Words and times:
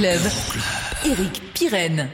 Eric 0.00 1.42
Pirenne. 1.54 2.08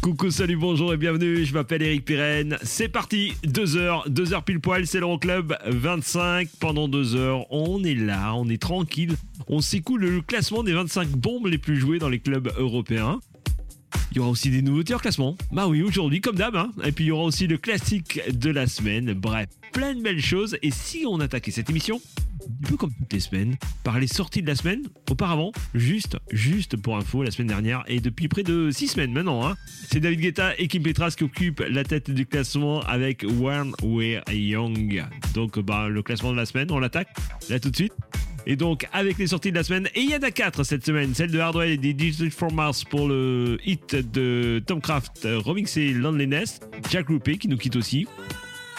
Coucou, 0.00 0.30
salut, 0.30 0.56
bonjour 0.56 0.94
et 0.94 0.96
bienvenue, 0.96 1.44
je 1.44 1.52
m'appelle 1.52 1.82
Eric 1.82 2.06
Pirenne. 2.06 2.56
C'est 2.62 2.88
parti, 2.88 3.34
2 3.44 3.76
heures, 3.76 4.08
2 4.08 4.32
heures 4.32 4.44
pile 4.44 4.60
poil, 4.60 4.86
c'est 4.86 5.00
l'Euroclub 5.00 5.54
25. 5.66 6.48
Pendant 6.58 6.88
2 6.88 7.16
heures, 7.16 7.44
on 7.52 7.84
est 7.84 7.94
là, 7.94 8.32
on 8.34 8.48
est 8.48 8.62
tranquille. 8.62 9.14
On 9.48 9.60
s'écoule 9.60 10.06
le 10.06 10.22
classement 10.22 10.62
des 10.62 10.72
25 10.72 11.08
bombes 11.08 11.48
les 11.48 11.58
plus 11.58 11.76
jouées 11.76 11.98
dans 11.98 12.08
les 12.08 12.20
clubs 12.20 12.50
européens. 12.56 13.20
Il 14.12 14.16
y 14.16 14.20
aura 14.20 14.30
aussi 14.30 14.48
des 14.48 14.62
nouveautés 14.62 14.94
en 14.94 14.98
classement. 14.98 15.36
Bah 15.52 15.66
oui, 15.68 15.82
aujourd'hui, 15.82 16.22
comme 16.22 16.36
d'hab. 16.36 16.56
hein. 16.56 16.70
Et 16.82 16.92
puis 16.92 17.04
il 17.04 17.08
y 17.08 17.10
aura 17.10 17.24
aussi 17.24 17.46
le 17.46 17.58
classique 17.58 18.22
de 18.32 18.48
la 18.48 18.66
semaine. 18.66 19.12
Bref, 19.12 19.48
plein 19.74 19.94
de 19.94 20.00
belles 20.00 20.22
choses. 20.22 20.56
Et 20.62 20.70
si 20.70 21.04
on 21.06 21.20
attaquait 21.20 21.50
cette 21.50 21.68
émission, 21.68 22.00
un 22.48 22.68
peu 22.68 22.76
comme 22.76 22.92
toutes 22.92 23.12
les 23.12 23.20
semaines, 23.20 23.56
par 23.84 23.98
les 23.98 24.06
sorties 24.06 24.42
de 24.42 24.46
la 24.46 24.54
semaine, 24.54 24.82
auparavant, 25.10 25.52
juste, 25.74 26.16
juste 26.30 26.76
pour 26.76 26.96
info, 26.96 27.22
la 27.22 27.30
semaine 27.30 27.48
dernière, 27.48 27.84
et 27.86 28.00
depuis 28.00 28.28
près 28.28 28.42
de 28.42 28.70
6 28.70 28.88
semaines 28.88 29.12
maintenant, 29.12 29.46
hein, 29.46 29.56
c'est 29.88 30.00
David 30.00 30.20
Guetta 30.20 30.58
et 30.58 30.68
Kim 30.68 30.82
Petras 30.82 31.14
qui 31.16 31.24
occupent 31.24 31.62
la 31.68 31.84
tête 31.84 32.10
du 32.10 32.26
classement 32.26 32.80
avec 32.80 33.24
When 33.24 33.72
We're 33.82 34.22
Young. 34.30 35.04
Donc, 35.34 35.58
bah, 35.58 35.88
le 35.88 36.02
classement 36.02 36.32
de 36.32 36.36
la 36.36 36.46
semaine, 36.46 36.70
on 36.70 36.78
l'attaque 36.78 37.08
là 37.48 37.60
tout 37.60 37.70
de 37.70 37.76
suite. 37.76 37.92
Et 38.46 38.56
donc, 38.56 38.86
avec 38.92 39.18
les 39.18 39.26
sorties 39.26 39.50
de 39.50 39.56
la 39.56 39.64
semaine, 39.64 39.88
et 39.94 40.00
il 40.00 40.10
y 40.10 40.16
en 40.16 40.22
a 40.22 40.30
4 40.30 40.64
cette 40.64 40.86
semaine, 40.86 41.14
celle 41.14 41.30
de 41.30 41.38
Hardwell 41.38 41.70
et 41.70 41.76
des 41.76 41.92
Digital 41.92 42.30
for 42.30 42.50
Mars 42.50 42.82
pour 42.82 43.06
le 43.06 43.58
hit 43.64 43.94
de 43.94 44.62
Tom 44.66 44.80
Craft, 44.80 45.28
remixé 45.44 45.92
Loneliness, 45.92 46.60
Jack 46.90 47.08
Rupe 47.08 47.38
qui 47.38 47.48
nous 47.48 47.58
quitte 47.58 47.76
aussi. 47.76 48.06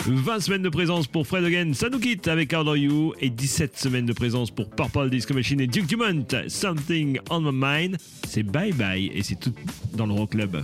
20 0.05 0.39
semaines 0.39 0.61
de 0.61 0.69
présence 0.69 1.07
pour 1.07 1.27
Fred 1.27 1.43
Again, 1.43 1.73
ça 1.73 1.89
nous 1.89 1.99
quitte 1.99 2.27
avec 2.27 2.53
Are 2.53 2.77
You 2.77 3.13
et 3.19 3.29
17 3.29 3.77
semaines 3.77 4.05
de 4.05 4.13
présence 4.13 4.49
pour 4.49 4.69
Purple 4.69 5.09
Disco 5.09 5.33
Machine 5.33 5.59
et 5.59 5.67
Duke 5.67 5.87
Dumont, 5.87 6.25
Something 6.47 7.19
on 7.29 7.41
My 7.41 7.51
Mind. 7.51 7.97
C'est 8.25 8.43
bye 8.43 8.71
bye 8.71 9.11
et 9.13 9.23
c'est 9.23 9.39
tout 9.39 9.53
dans 9.93 10.05
le 10.05 10.13
Rock 10.13 10.31
Club. 10.31 10.63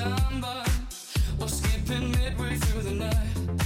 Something 0.00 0.22
on 0.24 0.40
my 0.40 0.64
mind 2.38 2.86
in 2.86 2.98
my 2.98 3.04
heart 3.06 3.59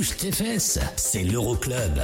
Bouge 0.00 0.16
tes 0.16 0.32
fesses, 0.32 0.78
c'est 0.96 1.22
l'Euroclub. 1.22 2.00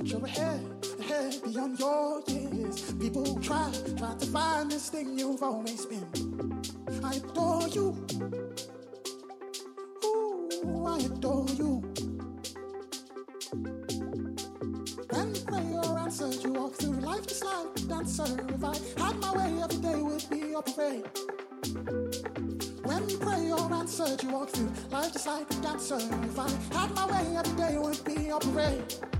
But 0.00 0.08
you're 0.08 0.24
ahead, 0.24 0.86
ahead 0.98 1.34
beyond 1.44 1.78
your 1.78 2.22
years. 2.26 2.92
People 2.94 3.38
try, 3.40 3.70
try 3.98 4.14
to 4.14 4.26
find 4.26 4.70
this 4.70 4.88
thing 4.88 5.18
you've 5.18 5.42
always 5.42 5.84
been. 5.84 6.62
I 7.04 7.16
adore 7.16 7.68
you. 7.68 8.06
Ooh, 10.04 10.86
I 10.86 10.98
adore 11.00 11.46
you. 11.50 11.82
When 15.10 15.34
prayer 15.44 15.98
answered, 15.98 16.44
you 16.44 16.52
walk 16.52 16.74
through 16.76 17.00
life 17.00 17.26
just 17.26 17.44
like 17.44 17.66
a 17.76 17.80
dancer. 17.80 18.24
If 18.48 18.64
I 18.64 18.76
had 19.04 19.16
my 19.16 19.32
way, 19.36 19.62
every 19.62 19.78
day 19.82 20.00
would 20.00 20.30
be 20.30 20.54
a 20.54 20.62
parade. 20.62 21.04
When 22.84 23.08
you 23.10 23.18
pray 23.18 23.50
prayer 23.50 23.72
answered, 23.74 24.22
you 24.22 24.30
walk 24.30 24.48
through 24.48 24.72
life 24.90 25.12
just 25.12 25.26
like 25.26 25.50
a 25.50 25.54
dancer. 25.56 25.98
If 26.24 26.38
I 26.38 26.48
had 26.74 26.94
my 26.94 27.06
way, 27.06 27.36
every 27.36 27.56
day 27.56 27.76
would 27.76 28.02
be 28.06 28.30
a 28.30 28.38
parade. 28.38 29.19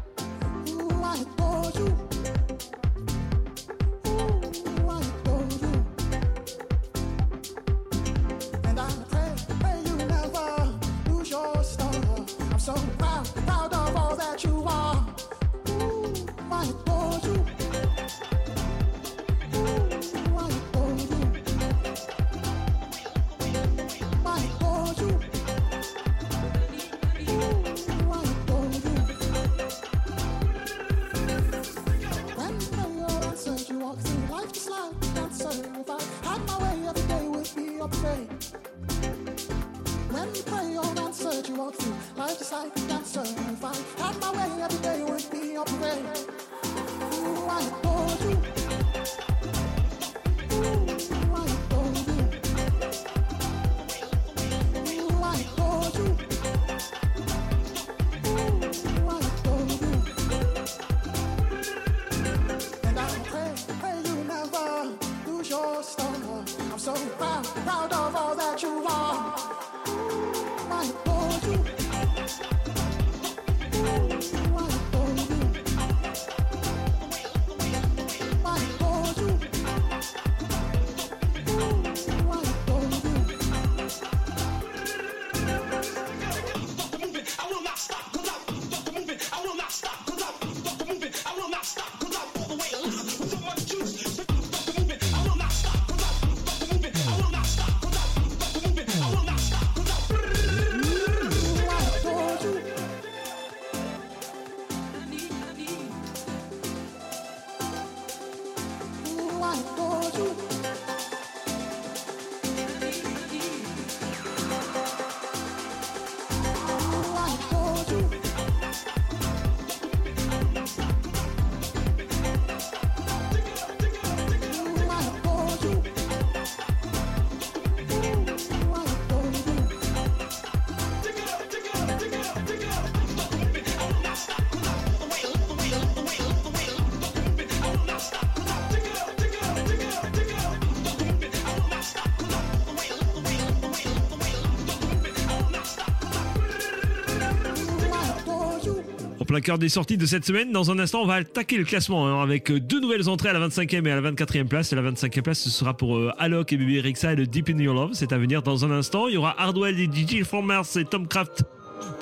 Cœur 149.41 149.59
des 149.59 149.69
sorties 149.69 149.97
de 149.97 150.07
cette 150.07 150.25
semaine. 150.25 150.53
Dans 150.53 150.71
un 150.71 150.79
instant, 150.79 151.03
on 151.03 151.07
va 151.07 151.15
attaquer 151.15 151.57
le 151.57 151.65
classement 151.65 152.07
hein, 152.07 152.23
avec 152.23 152.51
deux 152.53 152.81
nouvelles 152.81 153.09
entrées 153.09 153.29
à 153.29 153.33
la 153.33 153.49
25e 153.49 153.87
et 153.87 153.91
à 153.91 154.01
la 154.01 154.11
24e 154.11 154.47
place. 154.47 154.73
La 154.73 154.83
25e 154.83 155.23
place, 155.23 155.41
ce 155.41 155.51
sera 155.51 155.77
pour 155.77 155.97
euh, 155.97 156.13
Alok 156.19 156.53
et 156.53 156.57
Baby 156.57 156.81
Rexa 156.81 157.13
et 157.13 157.17
le 157.17 157.27
Deep 157.27 157.51
in 157.51 157.59
Your 157.59 157.75
Love. 157.75 157.91
C'est 157.95 158.13
à 158.13 158.19
venir 158.19 158.43
dans 158.43 158.65
un 158.65 158.71
instant. 158.71 159.09
Il 159.09 159.15
y 159.15 159.17
aura 159.17 159.35
Hardwell 159.41 159.79
et 159.79 159.87
DJ 159.87 160.25
Formers 160.25 160.77
et 160.77 160.85
Tom 160.85 161.07
Craft 161.07 161.45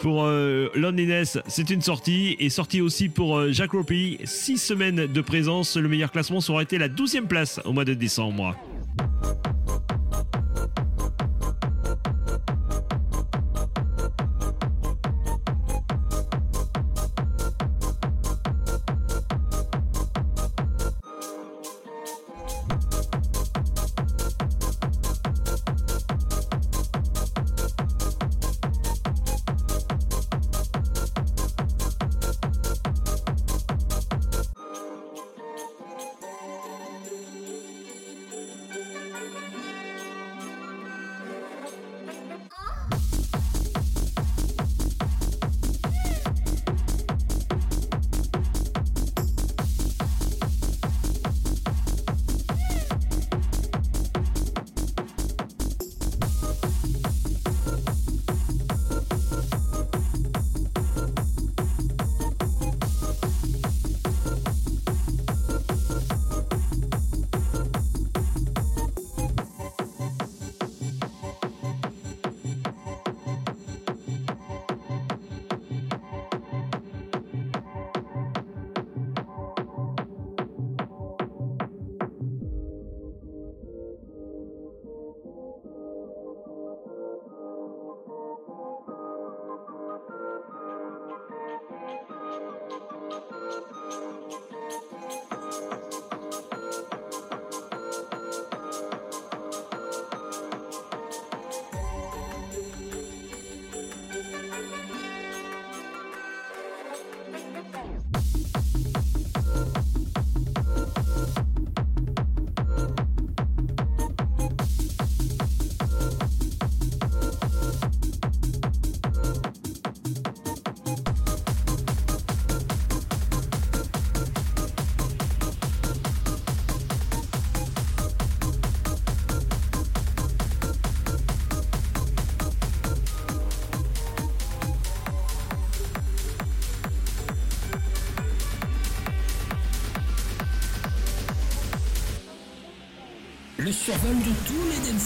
pour 0.00 0.24
euh, 0.24 0.68
Loneliness. 0.74 1.38
C'est 1.46 1.70
une 1.70 1.82
sortie. 1.82 2.36
Et 2.38 2.50
sortie 2.50 2.80
aussi 2.80 3.08
pour 3.08 3.36
euh, 3.36 3.52
Jack 3.52 3.72
Ropey. 3.72 4.18
Six 4.24 4.58
semaines 4.58 5.06
de 5.06 5.20
présence. 5.20 5.76
Le 5.76 5.88
meilleur 5.88 6.10
classement 6.12 6.40
sera 6.40 6.62
été 6.62 6.78
la 6.78 6.88
12e 6.88 7.26
place 7.26 7.60
au 7.64 7.72
mois 7.72 7.84
de 7.84 7.94
décembre. 7.94 8.54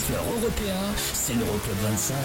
Danseurs 0.03 0.25
européens, 0.25 0.95
c'est 1.13 1.35
l'Euroclub 1.35 1.77
25. 1.83 2.17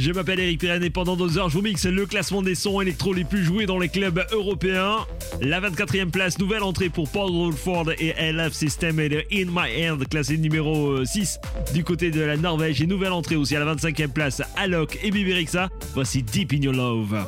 Je 0.00 0.12
m'appelle 0.12 0.40
Eric 0.40 0.60
Pirenne 0.60 0.82
et 0.82 0.88
pendant 0.88 1.14
deux 1.14 1.36
heures, 1.36 1.50
je 1.50 1.58
vous 1.58 1.62
mixe 1.62 1.84
le 1.84 2.06
classement 2.06 2.40
des 2.40 2.54
sons 2.54 2.80
électro 2.80 3.12
les 3.12 3.24
plus 3.24 3.44
joués 3.44 3.66
dans 3.66 3.78
les 3.78 3.90
clubs 3.90 4.24
européens. 4.32 5.06
La 5.42 5.60
24e 5.60 6.10
place, 6.10 6.38
nouvelle 6.38 6.62
entrée 6.62 6.88
pour 6.88 7.06
Paul 7.10 7.30
Rutherford 7.30 7.92
et 7.98 8.14
LF 8.18 8.54
System 8.54 8.98
et 8.98 9.26
In 9.30 9.50
My 9.50 9.90
Hand, 9.90 10.02
classé 10.08 10.38
numéro 10.38 10.92
euh, 10.92 11.04
6 11.04 11.38
du 11.74 11.84
côté 11.84 12.10
de 12.10 12.22
la 12.22 12.38
Norvège. 12.38 12.80
Et 12.80 12.86
nouvelle 12.86 13.12
entrée 13.12 13.36
aussi 13.36 13.54
à 13.56 13.62
la 13.62 13.74
25e 13.74 14.08
place, 14.08 14.40
Alok 14.56 14.98
et 15.02 15.10
Biberixa. 15.10 15.68
Voici 15.92 16.22
Deep 16.22 16.54
in 16.54 16.62
Your 16.62 16.72
Love. 16.72 17.18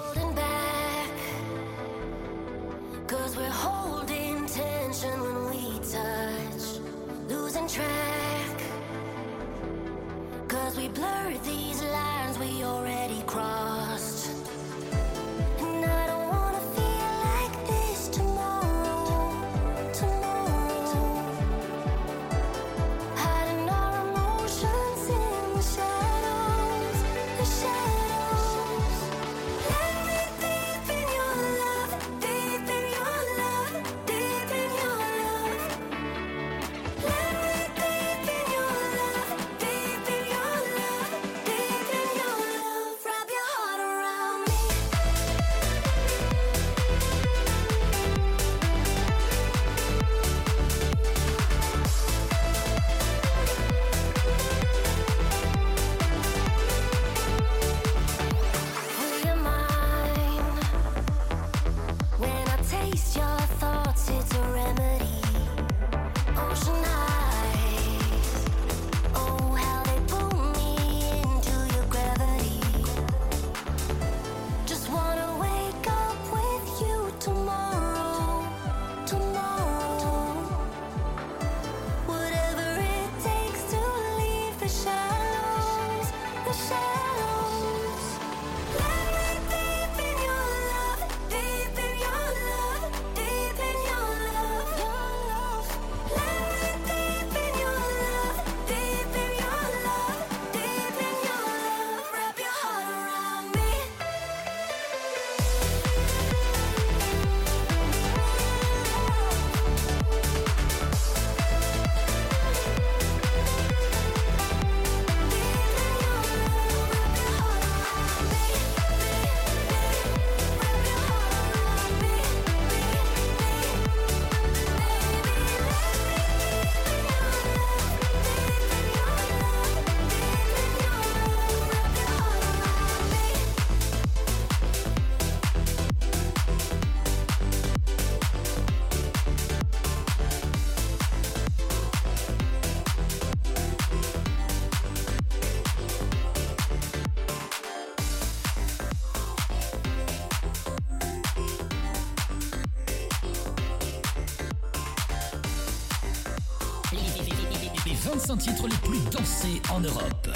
en 159.77 159.85
Europe. 159.85 160.29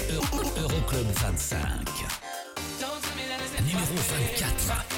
Euroclub 0.57 1.07
25. 1.13 2.07
Numéro 3.59 3.95
24. 4.09 4.96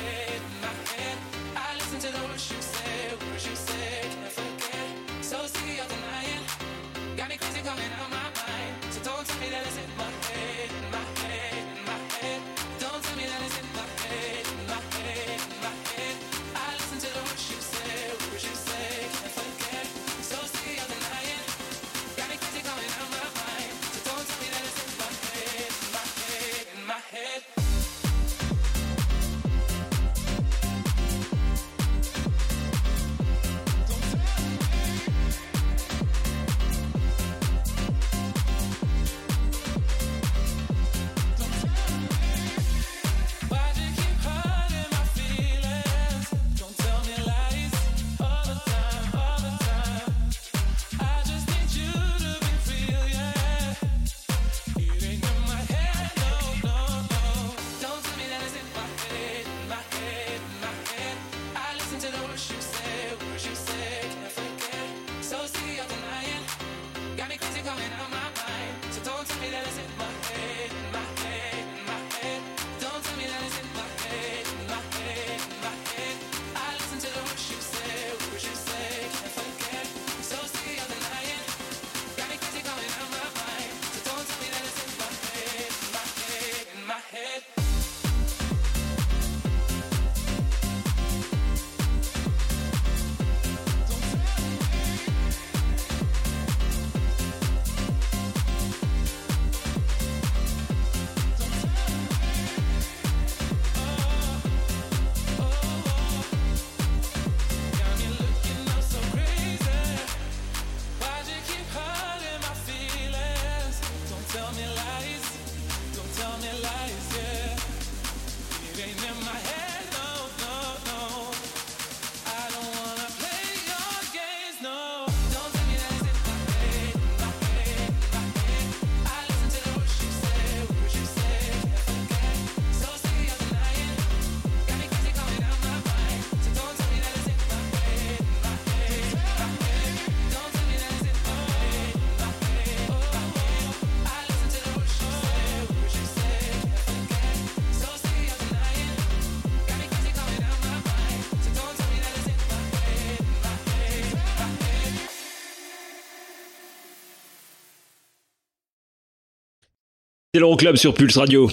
L'Euroclub 160.40 160.78
sur 160.78 160.94
Pulse 160.94 161.18
Radio. 161.18 161.50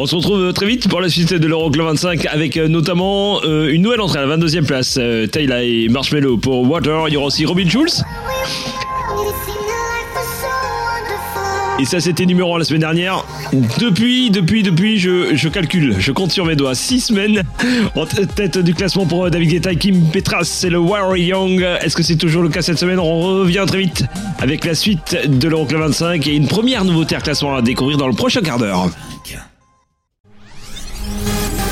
On 0.00 0.06
se 0.06 0.16
retrouve 0.16 0.52
très 0.52 0.66
vite 0.66 0.88
pour 0.88 1.00
la 1.00 1.08
suite 1.08 1.32
de 1.32 1.46
l'Euroclub 1.46 1.84
25 1.86 2.26
avec 2.26 2.56
euh, 2.56 2.66
notamment 2.66 3.40
euh, 3.44 3.72
une 3.72 3.82
nouvelle 3.82 4.00
entrée 4.00 4.18
à 4.18 4.26
la 4.26 4.36
22e 4.36 4.64
place. 4.64 4.96
Euh, 4.98 5.26
Taylor 5.26 5.58
et 5.58 5.88
Marshmello 5.88 6.38
pour 6.38 6.68
Water. 6.68 7.08
Il 7.08 7.14
y 7.14 7.16
aura 7.16 7.26
aussi 7.26 7.46
Robin 7.46 7.68
Schulz. 7.68 8.02
Et 11.80 11.84
ça, 11.84 12.00
c'était 12.00 12.26
numéro 12.26 12.56
1 12.56 12.58
la 12.58 12.64
semaine 12.64 12.80
dernière. 12.80 13.24
Depuis, 13.78 14.30
depuis, 14.30 14.64
depuis, 14.64 14.98
je, 14.98 15.48
calcule, 15.48 15.94
je 16.00 16.10
compte 16.10 16.32
sur 16.32 16.44
mes 16.44 16.56
doigts. 16.56 16.74
6 16.74 17.00
semaines 17.00 17.42
en 17.94 18.04
tête 18.06 18.58
du 18.58 18.74
classement 18.74 19.06
pour 19.06 19.30
David 19.30 19.50
Guetta 19.50 19.72
et 19.72 19.76
Kim 19.76 20.10
Petras. 20.10 20.44
C'est 20.44 20.70
le 20.70 20.78
Warrior 20.78 21.16
Young. 21.16 21.64
Est-ce 21.80 21.94
que 21.94 22.02
c'est 22.02 22.16
toujours 22.16 22.42
le 22.42 22.48
cas 22.48 22.62
cette 22.62 22.78
semaine? 22.78 22.98
On 22.98 23.20
revient 23.20 23.64
très 23.68 23.78
vite 23.78 24.04
avec 24.38 24.64
la 24.64 24.74
suite 24.74 25.16
de 25.26 25.48
l'Euroclub 25.48 25.80
25 25.80 26.26
et 26.26 26.34
une 26.34 26.48
première 26.48 26.84
nouveauté 26.84 27.16
à 27.16 27.20
classement 27.20 27.56
à 27.56 27.62
découvrir 27.62 27.98
dans 27.98 28.06
le 28.06 28.14
prochain 28.14 28.40
quart 28.40 28.58
d'heure. 28.58 28.88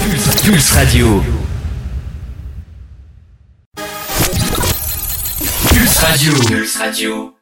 Pulse, 0.03 0.43
Pulse 0.43 0.73
Radio. 0.73 1.23
Pulse 5.69 5.99
Radio. 5.99 6.33
Pulse 6.47 6.77
Radio. 6.77 7.33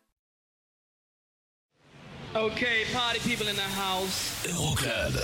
Okay, 2.36 2.84
party 2.92 3.20
people 3.20 3.48
in 3.48 3.54
the 3.54 3.60
house. 3.78 4.44
Euroclub. 4.48 5.14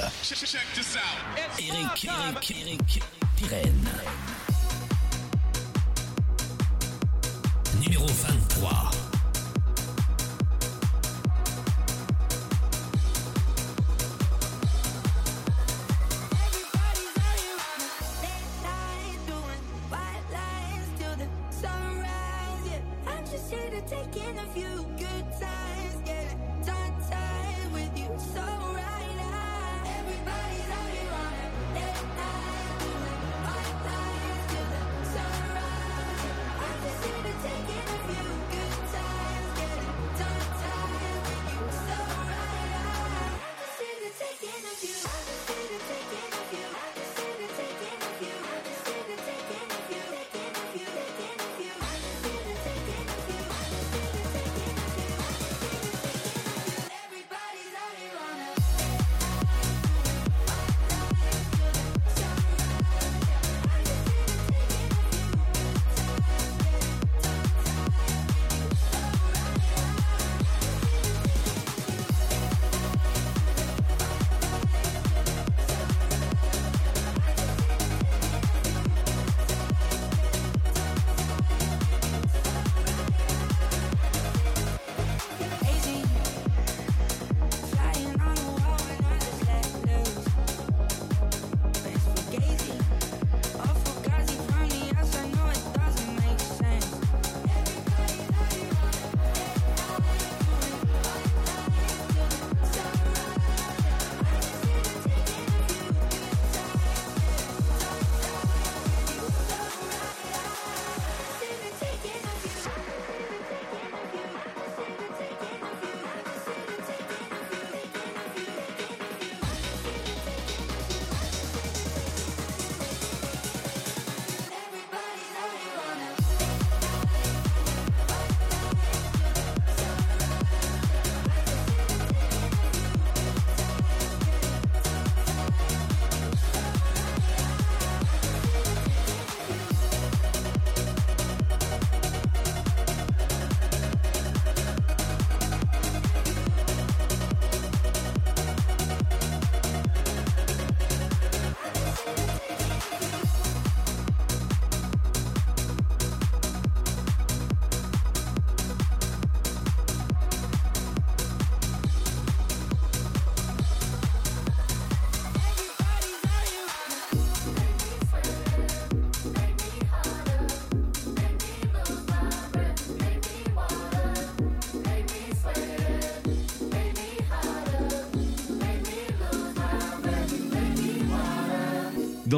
Eric, 1.58 2.04
Eric, 2.04 2.54
Eric, 2.62 3.02
Pirenne. 3.36 3.90
Numéro 7.82 8.06
23. 8.06 9.09
taking 23.90 24.38
of 24.38 24.56
you. 24.56 24.99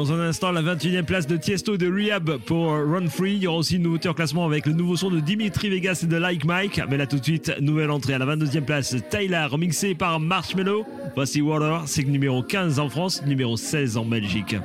Dans 0.03 0.11
un 0.11 0.19
instant, 0.19 0.51
la 0.51 0.61
21e 0.61 1.03
place 1.03 1.27
de 1.27 1.37
Tiesto 1.37 1.77
de 1.77 1.89
Rehab 1.89 2.35
pour 2.39 2.73
Run 2.73 3.07
Free. 3.07 3.35
Il 3.35 3.43
y 3.43 3.47
aura 3.47 3.59
aussi 3.59 3.77
une 3.77 3.83
nouveauté 3.83 4.09
en 4.09 4.13
classement 4.13 4.45
avec 4.45 4.65
le 4.65 4.73
nouveau 4.73 4.97
son 4.97 5.09
de 5.09 5.21
Dimitri 5.21 5.69
Vegas 5.69 6.01
et 6.03 6.07
de 6.07 6.17
Like 6.17 6.43
Mike. 6.43 6.81
Mais 6.89 6.97
là 6.97 7.07
tout 7.07 7.19
de 7.19 7.23
suite, 7.23 7.53
nouvelle 7.61 7.89
entrée 7.89 8.13
à 8.13 8.17
la 8.17 8.25
22e 8.25 8.65
place. 8.65 8.93
Tyler, 9.09 9.45
remixé 9.49 9.95
par 9.95 10.19
Marshmello. 10.19 10.85
Voici 11.15 11.41
Water, 11.41 11.83
c'est 11.85 12.03
numéro 12.03 12.43
15 12.43 12.79
en 12.79 12.89
France, 12.89 13.23
numéro 13.25 13.55
16 13.55 13.95
en 13.95 14.03
Belgique. 14.03 14.57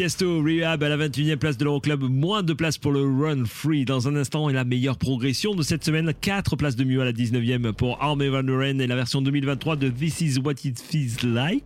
Tiesto 0.00 0.42
Rehab 0.42 0.82
à 0.82 0.88
la 0.88 0.96
21e 0.96 1.36
place 1.36 1.58
de 1.58 1.64
l'Euroclub, 1.64 2.04
moins 2.04 2.42
de 2.42 2.54
place 2.54 2.78
pour 2.78 2.90
le 2.90 3.02
Run 3.02 3.44
Free. 3.44 3.84
Dans 3.84 4.08
un 4.08 4.16
instant, 4.16 4.48
et 4.48 4.54
la 4.54 4.64
meilleure 4.64 4.96
progression 4.96 5.54
de 5.54 5.62
cette 5.62 5.84
semaine, 5.84 6.14
4 6.18 6.56
places 6.56 6.74
de 6.74 6.84
mieux 6.84 7.02
à 7.02 7.04
la 7.04 7.12
19e 7.12 7.74
pour 7.74 8.02
Arme 8.02 8.26
Van 8.26 8.42
Doren 8.42 8.80
et 8.80 8.86
la 8.86 8.96
version 8.96 9.20
2023 9.20 9.76
de 9.76 9.90
This 9.90 10.22
Is 10.22 10.38
What 10.38 10.54
It 10.64 10.80
Feels 10.80 11.22
Like. 11.22 11.64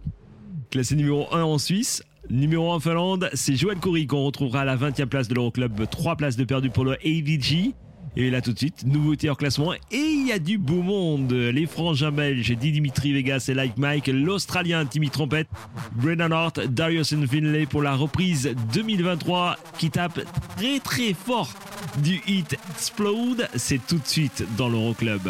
Classé 0.70 0.97
numéro 0.97 1.33
1 1.33 1.44
en 1.44 1.59
Suisse. 1.59 2.03
Numéro 2.29 2.73
1 2.73 2.75
en 2.75 2.81
Finlande, 2.81 3.31
c'est 3.35 3.55
Joël 3.55 3.79
Coury 3.79 4.09
qu'on 4.09 4.25
retrouvera 4.25 4.62
à 4.62 4.64
la 4.64 4.77
20e 4.77 5.07
place 5.07 5.29
de 5.29 5.35
l'Euroclub, 5.37 5.88
3 5.88 6.16
places 6.16 6.37
de 6.37 6.42
perdu 6.42 6.70
pour 6.70 6.85
le 6.85 6.94
AVG. 7.07 7.73
Et 8.16 8.31
là 8.31 8.40
tout 8.40 8.53
de 8.53 8.59
suite, 8.59 8.85
nouveauté 8.85 9.31
en 9.31 9.37
classement. 9.37 9.75
Et 9.92 10.13
il 10.25 10.29
y 10.29 10.33
a 10.33 10.39
du 10.39 10.57
beau 10.57 10.81
monde. 10.81 11.33
Les 11.33 11.67
frangins 11.67 12.11
belges, 12.11 12.51
Dimitri 12.53 13.13
Vegas 13.13 13.45
et 13.49 13.55
Like 13.55 13.77
Mike. 13.77 14.07
L'Australien 14.07 14.87
Timmy 14.87 15.11
Trompette. 15.11 15.49
Brennan 15.93 16.33
Hart, 16.33 16.61
Darius 16.61 17.15
Finlay 17.27 17.67
pour 17.67 17.83
la 17.83 17.95
reprise 17.95 18.55
2023 18.73 19.59
qui 19.79 19.91
tape 19.91 20.21
très 20.57 20.81
très 20.81 21.13
fort 21.13 21.53
du 21.99 22.23
hit 22.27 22.57
Explode. 22.71 23.49
C'est 23.55 23.87
tout 23.87 23.99
de 23.99 24.07
suite 24.07 24.45
dans 24.57 24.71
l'Euroclub. 24.71 25.29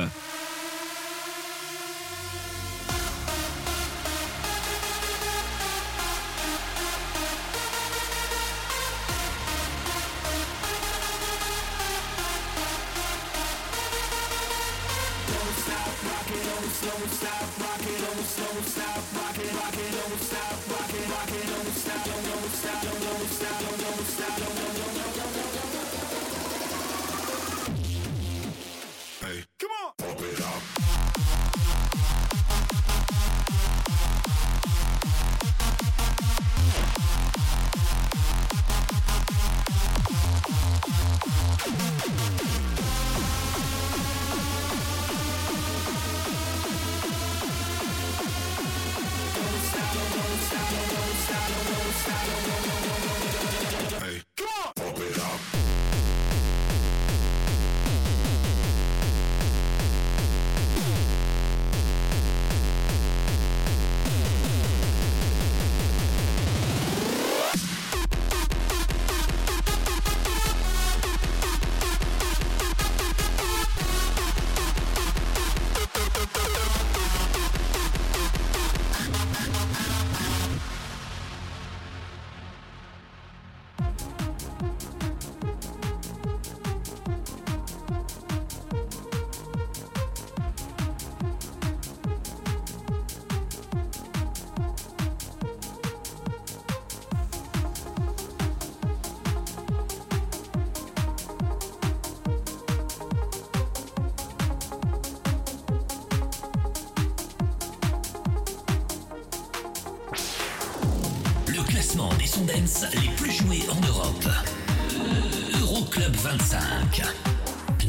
25, 116.24 117.02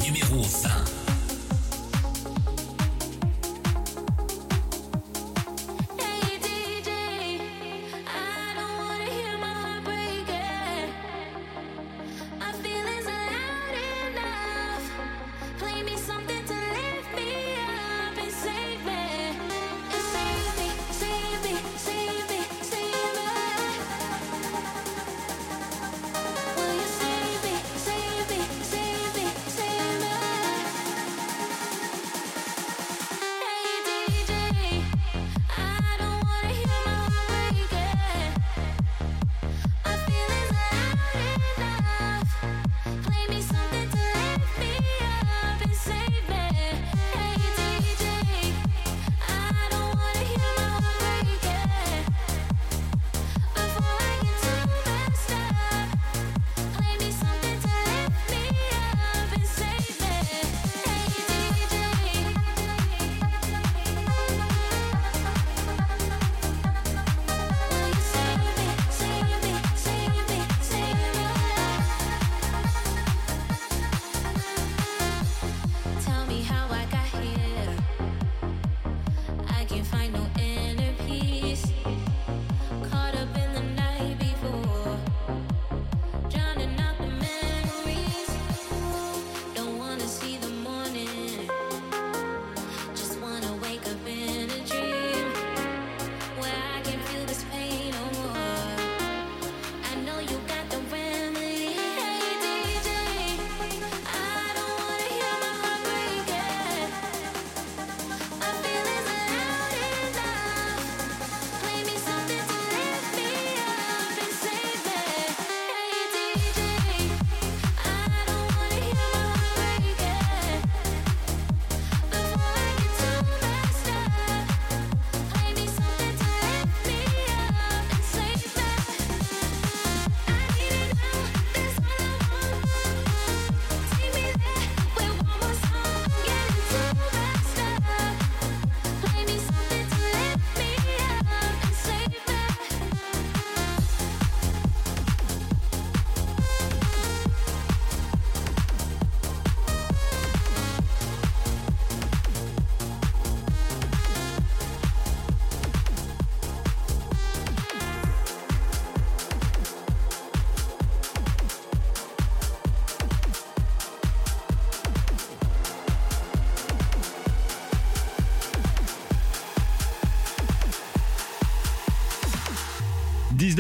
numéro 0.06 0.42
20. 0.44 1.05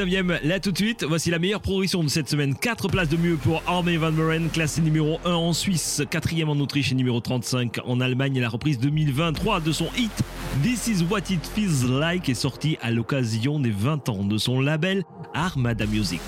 19e, 0.05 0.39
là 0.43 0.59
tout 0.59 0.71
de 0.71 0.77
suite, 0.77 1.03
voici 1.03 1.31
la 1.31 1.39
meilleure 1.39 1.61
progression 1.61 2.03
de 2.03 2.09
cette 2.09 2.29
semaine. 2.29 2.55
4 2.55 2.87
places 2.89 3.09
de 3.09 3.17
mieux 3.17 3.35
pour 3.37 3.63
Armin 3.65 3.97
Van 3.97 4.11
Buren, 4.11 4.49
classé 4.49 4.81
numéro 4.81 5.19
1 5.25 5.31
en 5.31 5.53
Suisse, 5.53 6.01
4e 6.11 6.45
en 6.45 6.59
Autriche 6.59 6.91
et 6.91 6.95
numéro 6.95 7.19
35 7.19 7.79
en 7.85 7.99
Allemagne. 7.99 8.35
Et 8.35 8.39
la 8.39 8.49
reprise 8.49 8.77
2023 8.79 9.61
de 9.61 9.71
son 9.71 9.87
hit 9.97 10.11
This 10.61 10.87
is 10.87 11.03
what 11.09 11.31
it 11.31 11.45
feels 11.55 11.89
like 11.89 12.29
est 12.29 12.35
sortie 12.35 12.77
à 12.81 12.91
l'occasion 12.91 13.59
des 13.59 13.71
20 13.71 14.09
ans 14.09 14.23
de 14.23 14.37
son 14.37 14.61
label 14.61 15.03
Armada 15.33 15.85
Music. 15.85 16.21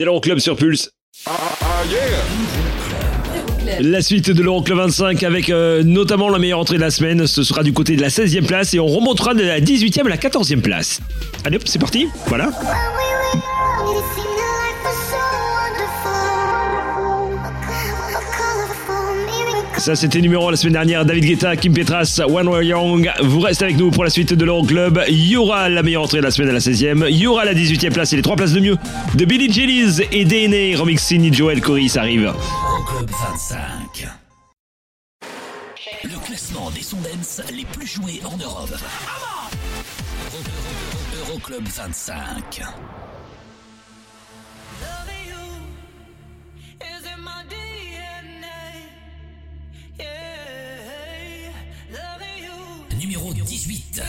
C'est 0.00 0.06
l'Euroclub 0.06 0.38
sur 0.38 0.56
Pulse. 0.56 0.92
La 3.80 4.00
suite 4.00 4.30
de 4.30 4.42
l'Euroclub 4.42 4.78
25 4.78 5.22
avec 5.24 5.50
euh, 5.50 5.82
notamment 5.82 6.30
la 6.30 6.38
meilleure 6.38 6.60
entrée 6.60 6.76
de 6.76 6.80
la 6.80 6.90
semaine, 6.90 7.26
ce 7.26 7.42
sera 7.42 7.62
du 7.62 7.74
côté 7.74 7.96
de 7.96 8.00
la 8.00 8.08
16e 8.08 8.46
place 8.46 8.72
et 8.72 8.80
on 8.80 8.86
remontera 8.86 9.34
de 9.34 9.42
la 9.42 9.60
18e 9.60 10.06
à 10.06 10.08
la 10.08 10.16
14e 10.16 10.62
place. 10.62 11.00
Allez 11.44 11.58
hop, 11.58 11.64
c'est 11.66 11.78
parti, 11.78 12.06
voilà. 12.28 12.50
C'était 19.94 20.20
numéro 20.20 20.48
1 20.48 20.50
la 20.52 20.56
semaine 20.56 20.72
dernière. 20.74 21.04
David 21.04 21.24
Guetta, 21.24 21.56
Kim 21.56 21.72
Petras, 21.74 22.20
One 22.28 22.48
Way 22.48 22.66
Young. 22.66 23.10
Vous 23.22 23.40
restez 23.40 23.64
avec 23.64 23.76
nous 23.76 23.90
pour 23.90 24.04
la 24.04 24.10
suite 24.10 24.32
de 24.34 24.44
l'Euroclub. 24.44 25.00
Il 25.08 25.26
y 25.28 25.36
aura 25.36 25.68
la 25.68 25.82
meilleure 25.82 26.02
entrée 26.02 26.18
de 26.18 26.22
la 26.22 26.30
semaine 26.30 26.50
à 26.50 26.52
la 26.52 26.58
16e. 26.60 27.06
Il 27.08 27.16
y 27.16 27.26
aura 27.26 27.44
la 27.44 27.54
18e 27.54 27.92
place 27.92 28.12
et 28.12 28.16
les 28.16 28.22
3 28.22 28.36
places 28.36 28.52
de 28.52 28.60
mieux 28.60 28.76
de 29.14 29.24
Billy 29.24 29.52
Jellies 29.52 30.02
et 30.12 30.24
DNA. 30.24 30.78
Remix 30.80 31.02
signé 31.02 31.32
Joel 31.32 31.60
Corey, 31.60 31.86
arrive. 31.96 32.32
Euroclub 32.32 33.10
25. 33.10 34.08
Le 36.04 36.26
classement 36.26 36.70
des 36.70 36.82
sondens 36.82 37.42
les 37.54 37.64
plus 37.64 37.86
joués 37.86 38.20
en 38.24 38.36
Europe. 38.36 38.70
Euro- 40.32 40.42
Euro- 41.24 41.30
Euroclub 41.32 41.66
25. 41.68 42.62
Numéro 53.00 53.32
18. 53.32 54.02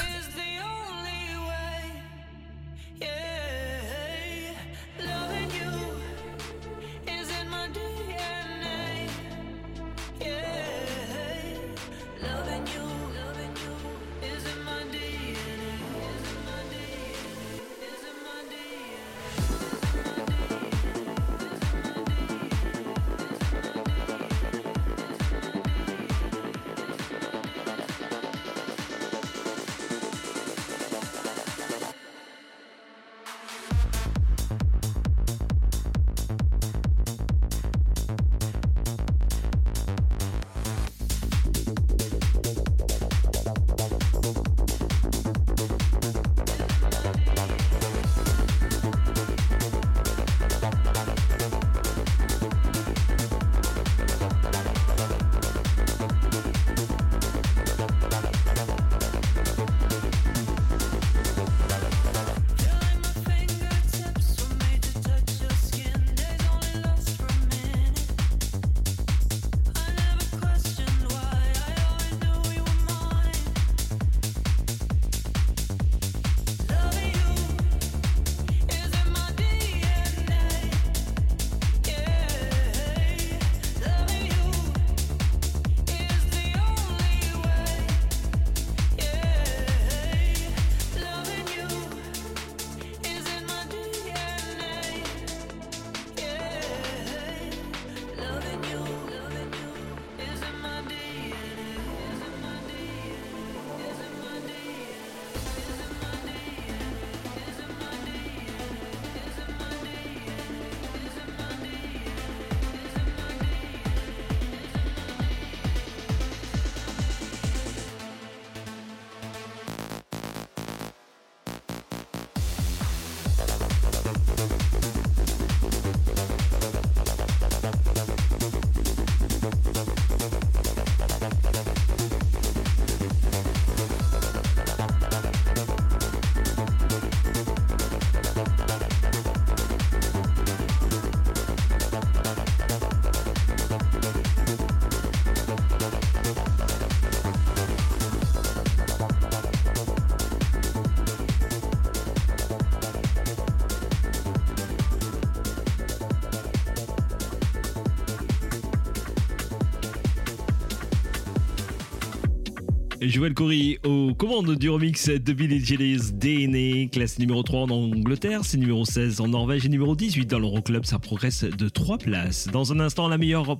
Joël 163.01 163.33
Corey 163.33 163.79
aux 163.83 164.13
commandes 164.13 164.55
du 164.55 164.69
remix 164.69 165.09
de 165.09 165.33
Billy 165.33 165.59
Jellies 165.59 166.13
DNA, 166.13 166.87
classe 166.91 167.17
numéro 167.17 167.41
3 167.41 167.61
en 167.61 167.69
Angleterre, 167.71 168.41
c'est 168.43 168.57
numéro 168.57 168.85
16 168.85 169.21
en 169.21 169.29
Norvège 169.29 169.65
et 169.65 169.69
numéro 169.69 169.95
18 169.95 170.27
dans 170.27 170.37
l'Euroclub, 170.37 170.85
ça 170.85 170.99
progresse 170.99 171.43
de 171.43 171.67
3 171.67 171.97
places. 171.97 172.47
Dans 172.51 172.71
un 172.71 172.79
instant, 172.79 173.07
la 173.07 173.17
meilleure 173.17 173.57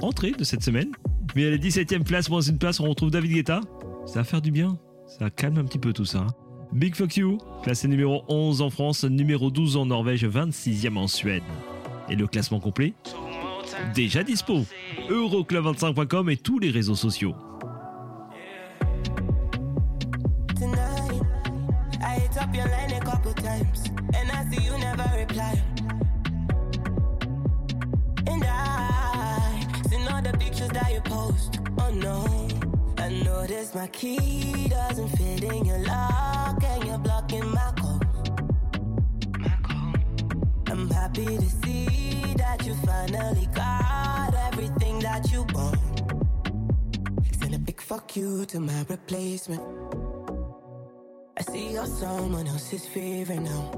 entrée 0.00 0.30
de 0.30 0.44
cette 0.44 0.62
semaine. 0.62 0.92
Mais 1.34 1.46
à 1.46 1.50
la 1.50 1.56
17ème 1.56 2.04
place, 2.04 2.30
moins 2.30 2.40
une 2.40 2.58
place, 2.58 2.78
on 2.78 2.88
retrouve 2.88 3.10
David 3.10 3.32
Guetta. 3.32 3.62
Ça 4.06 4.20
va 4.20 4.24
faire 4.24 4.40
du 4.40 4.52
bien, 4.52 4.78
ça 5.08 5.28
calme 5.28 5.58
un 5.58 5.64
petit 5.64 5.80
peu 5.80 5.92
tout 5.92 6.04
ça. 6.04 6.28
Big 6.72 6.94
Fuck 6.94 7.16
You, 7.16 7.38
classé 7.64 7.88
numéro 7.88 8.22
11 8.28 8.62
en 8.62 8.70
France, 8.70 9.02
numéro 9.02 9.50
12 9.50 9.76
en 9.76 9.86
Norvège, 9.86 10.24
26e 10.24 10.96
en 10.96 11.08
Suède. 11.08 11.42
Et 12.08 12.14
le 12.14 12.28
classement 12.28 12.60
complet 12.60 12.94
Déjà 13.92 14.22
dispo. 14.22 14.64
Euroclub25.com 15.10 16.30
et 16.30 16.36
tous 16.36 16.60
les 16.60 16.70
réseaux 16.70 16.94
sociaux. 16.94 17.34
All 30.76 30.82
the 30.82 30.82
pictures 30.82 30.82
that 30.82 30.92
you 30.92 31.00
post. 31.00 31.60
Oh 31.78 31.90
no, 31.90 32.48
I 32.98 33.08
notice 33.24 33.74
my 33.74 33.86
key 33.88 34.68
doesn't 34.68 35.08
fit 35.08 35.44
in 35.44 35.64
your 35.64 35.78
lock, 35.78 36.62
and 36.62 36.84
you're 36.84 36.98
blocking 36.98 37.48
my 37.50 37.72
call. 37.76 38.00
I'm 40.66 40.90
happy 40.90 41.24
to 41.24 41.48
see 41.62 42.34
that 42.36 42.64
you 42.66 42.74
finally 42.86 43.48
got 43.54 44.34
everything 44.52 44.98
that 45.00 45.30
you 45.30 45.46
want. 45.54 45.78
Send 47.38 47.54
a 47.54 47.58
big 47.58 47.80
fuck 47.80 48.16
you 48.16 48.44
to 48.46 48.60
my 48.60 48.84
replacement. 48.88 49.62
I 51.36 51.42
see 51.42 51.72
you're 51.72 51.86
someone 51.86 52.46
else's 52.46 52.86
favorite 52.86 53.40
now. 53.40 53.70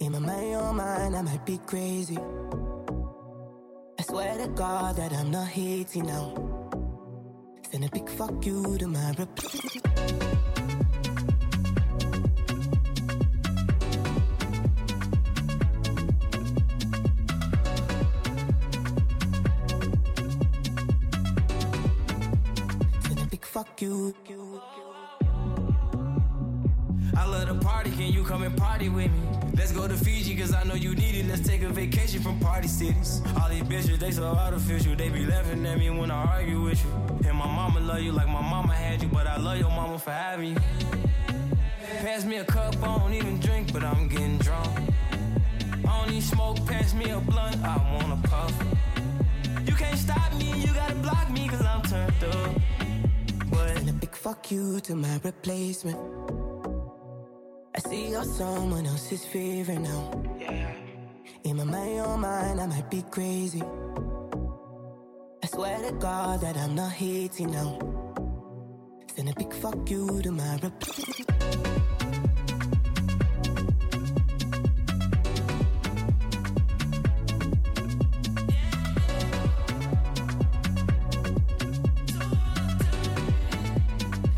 In 0.00 0.12
my 0.12 0.18
mind, 0.18 0.50
your 0.50 0.72
mind, 0.72 1.16
I 1.16 1.22
might 1.22 1.44
be 1.44 1.58
crazy. 1.66 2.18
I 4.00 4.02
swear 4.02 4.38
to 4.38 4.48
God 4.48 4.96
that 4.96 5.12
I'm 5.12 5.30
not 5.30 5.48
hating 5.48 6.06
now. 6.06 6.32
Send 7.70 7.84
a 7.84 7.90
big 7.90 8.08
fuck 8.08 8.46
you 8.46 8.78
to 8.78 8.86
my 8.86 9.12
rep. 9.18 9.38
Send 23.04 23.20
a 23.20 23.26
big 23.30 23.44
fuck 23.44 23.82
you. 23.82 24.14
I 27.14 27.26
love 27.26 27.48
the 27.48 27.58
party, 27.62 27.90
can 27.90 28.10
you 28.14 28.24
come 28.24 28.44
and 28.44 28.56
party 28.56 28.88
with 28.88 29.12
me? 29.12 29.39
Let's 29.54 29.72
go 29.72 29.86
to 29.86 29.94
Fiji, 29.94 30.36
cause 30.36 30.54
I 30.54 30.64
know 30.64 30.74
you 30.74 30.94
need 30.94 31.14
it. 31.14 31.26
Let's 31.26 31.46
take 31.46 31.62
a 31.62 31.68
vacation 31.68 32.22
from 32.22 32.38
party 32.40 32.68
cities. 32.68 33.22
All 33.40 33.48
these 33.48 33.62
bitches, 33.62 33.98
they 33.98 34.10
so 34.10 34.24
artificial. 34.24 34.94
They 34.96 35.08
be 35.08 35.26
laughing 35.26 35.64
at 35.66 35.78
me 35.78 35.90
when 35.90 36.10
I 36.10 36.24
argue 36.24 36.62
with 36.62 36.82
you. 36.84 37.28
And 37.28 37.36
my 37.36 37.46
mama 37.46 37.80
love 37.80 38.00
you 38.00 38.12
like 38.12 38.28
my 38.28 38.40
mama 38.40 38.72
had 38.72 39.02
you, 39.02 39.08
but 39.08 39.26
I 39.26 39.36
love 39.36 39.58
your 39.58 39.70
mama 39.70 39.98
for 39.98 40.10
having 40.10 40.50
you. 40.50 40.56
Pass 42.00 42.24
me 42.24 42.38
a 42.38 42.44
cup, 42.44 42.74
I 42.82 42.98
don't 42.98 43.12
even 43.14 43.38
drink, 43.40 43.72
but 43.72 43.84
I'm 43.84 44.08
getting 44.08 44.38
drunk. 44.38 44.68
I 45.86 45.98
don't 45.98 46.10
need 46.10 46.22
smoke, 46.22 46.64
pass 46.66 46.94
me 46.94 47.10
a 47.10 47.18
blunt, 47.18 47.56
I 47.62 47.76
wanna 47.92 48.20
puff. 48.24 48.54
You 49.66 49.74
can't 49.74 49.98
stop 49.98 50.32
me, 50.34 50.60
you 50.60 50.72
gotta 50.72 50.94
block 50.96 51.30
me, 51.30 51.48
cause 51.48 51.64
I'm 51.64 51.82
turned 51.82 52.24
up. 52.24 52.54
But 53.50 53.76
And 53.76 53.90
a 53.90 53.92
big 53.92 54.14
fuck 54.16 54.50
you 54.50 54.80
to 54.80 54.94
my 54.94 55.20
replacement. 55.22 55.98
I 57.74 57.78
see 57.80 58.10
you're 58.10 58.24
someone 58.24 58.86
else's 58.86 59.24
favorite 59.24 59.80
now. 59.80 60.10
In 61.44 61.56
my 61.56 61.64
mind, 61.64 61.94
your 61.96 62.18
mind, 62.18 62.60
I 62.60 62.66
might 62.66 62.90
be 62.90 63.02
crazy. 63.10 63.62
I 65.42 65.46
swear 65.46 65.78
to 65.78 65.92
God 65.92 66.40
that 66.42 66.56
I'm 66.56 66.74
not 66.74 66.92
hating 66.92 67.52
now. 67.52 67.78
Send 69.14 69.30
a 69.30 69.34
big 69.34 69.52
fuck 69.54 69.88
you 69.90 70.20
to 70.22 70.32
my 70.32 70.58
replacement. 70.62 71.30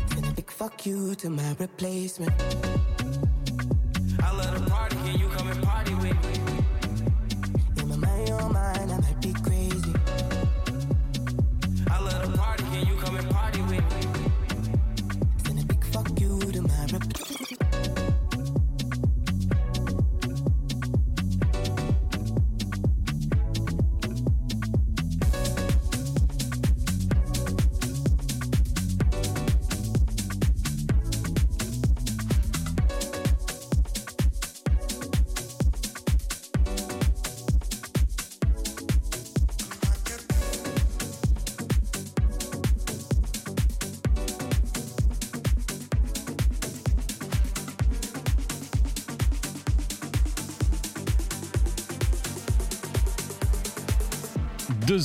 Send 0.09 0.25
a 0.27 0.33
big 0.35 0.51
fuck 0.51 0.85
you 0.85 1.15
to 1.15 1.29
my 1.29 1.55
replacement. 1.59 2.33
I 4.43 4.51
love 4.51 4.72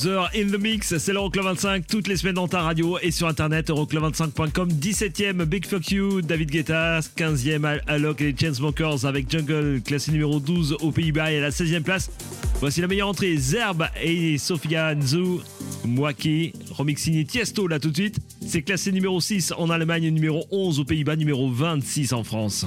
In 0.05 0.47
the 0.47 0.57
mix, 0.57 0.97
c'est 0.97 1.11
l'Euroclub 1.11 1.43
25 1.43 1.85
toutes 1.85 2.07
les 2.07 2.15
semaines 2.15 2.35
dans 2.35 2.47
ta 2.47 2.61
radio 2.61 2.97
et 3.01 3.11
sur 3.11 3.27
internet 3.27 3.69
euroclub25.com. 3.69 4.69
17ème 4.69 5.43
Big 5.43 5.65
Fuck 5.65 5.91
You, 5.91 6.21
David 6.21 6.51
Guetta, 6.51 6.99
15ème 7.17 7.81
Alok 7.85 8.21
et 8.21 8.31
les 8.31 8.35
Chainsmokers 8.37 9.05
avec 9.05 9.29
Jungle, 9.29 9.81
classé 9.83 10.13
numéro 10.13 10.39
12 10.39 10.77
aux 10.79 10.91
Pays-Bas 10.91 11.33
et 11.33 11.39
à 11.39 11.41
la 11.41 11.49
16ème 11.49 11.81
place. 11.81 12.09
Voici 12.61 12.79
la 12.79 12.87
meilleure 12.87 13.09
entrée, 13.09 13.35
Zerb 13.35 13.87
et 14.01 14.37
Sofia 14.37 14.95
Nzu, 14.95 15.39
Mwaki, 15.83 16.53
remix 16.71 17.01
signé 17.01 17.25
Tiesto 17.25 17.67
là 17.67 17.79
tout 17.79 17.89
de 17.89 17.95
suite. 17.95 18.19
C'est 18.47 18.61
classé 18.61 18.93
numéro 18.93 19.19
6 19.19 19.53
en 19.57 19.69
Allemagne, 19.69 20.09
numéro 20.11 20.45
11 20.51 20.79
aux 20.79 20.85
Pays-Bas, 20.85 21.17
numéro 21.17 21.51
26 21.51 22.13
en 22.13 22.23
France. 22.23 22.65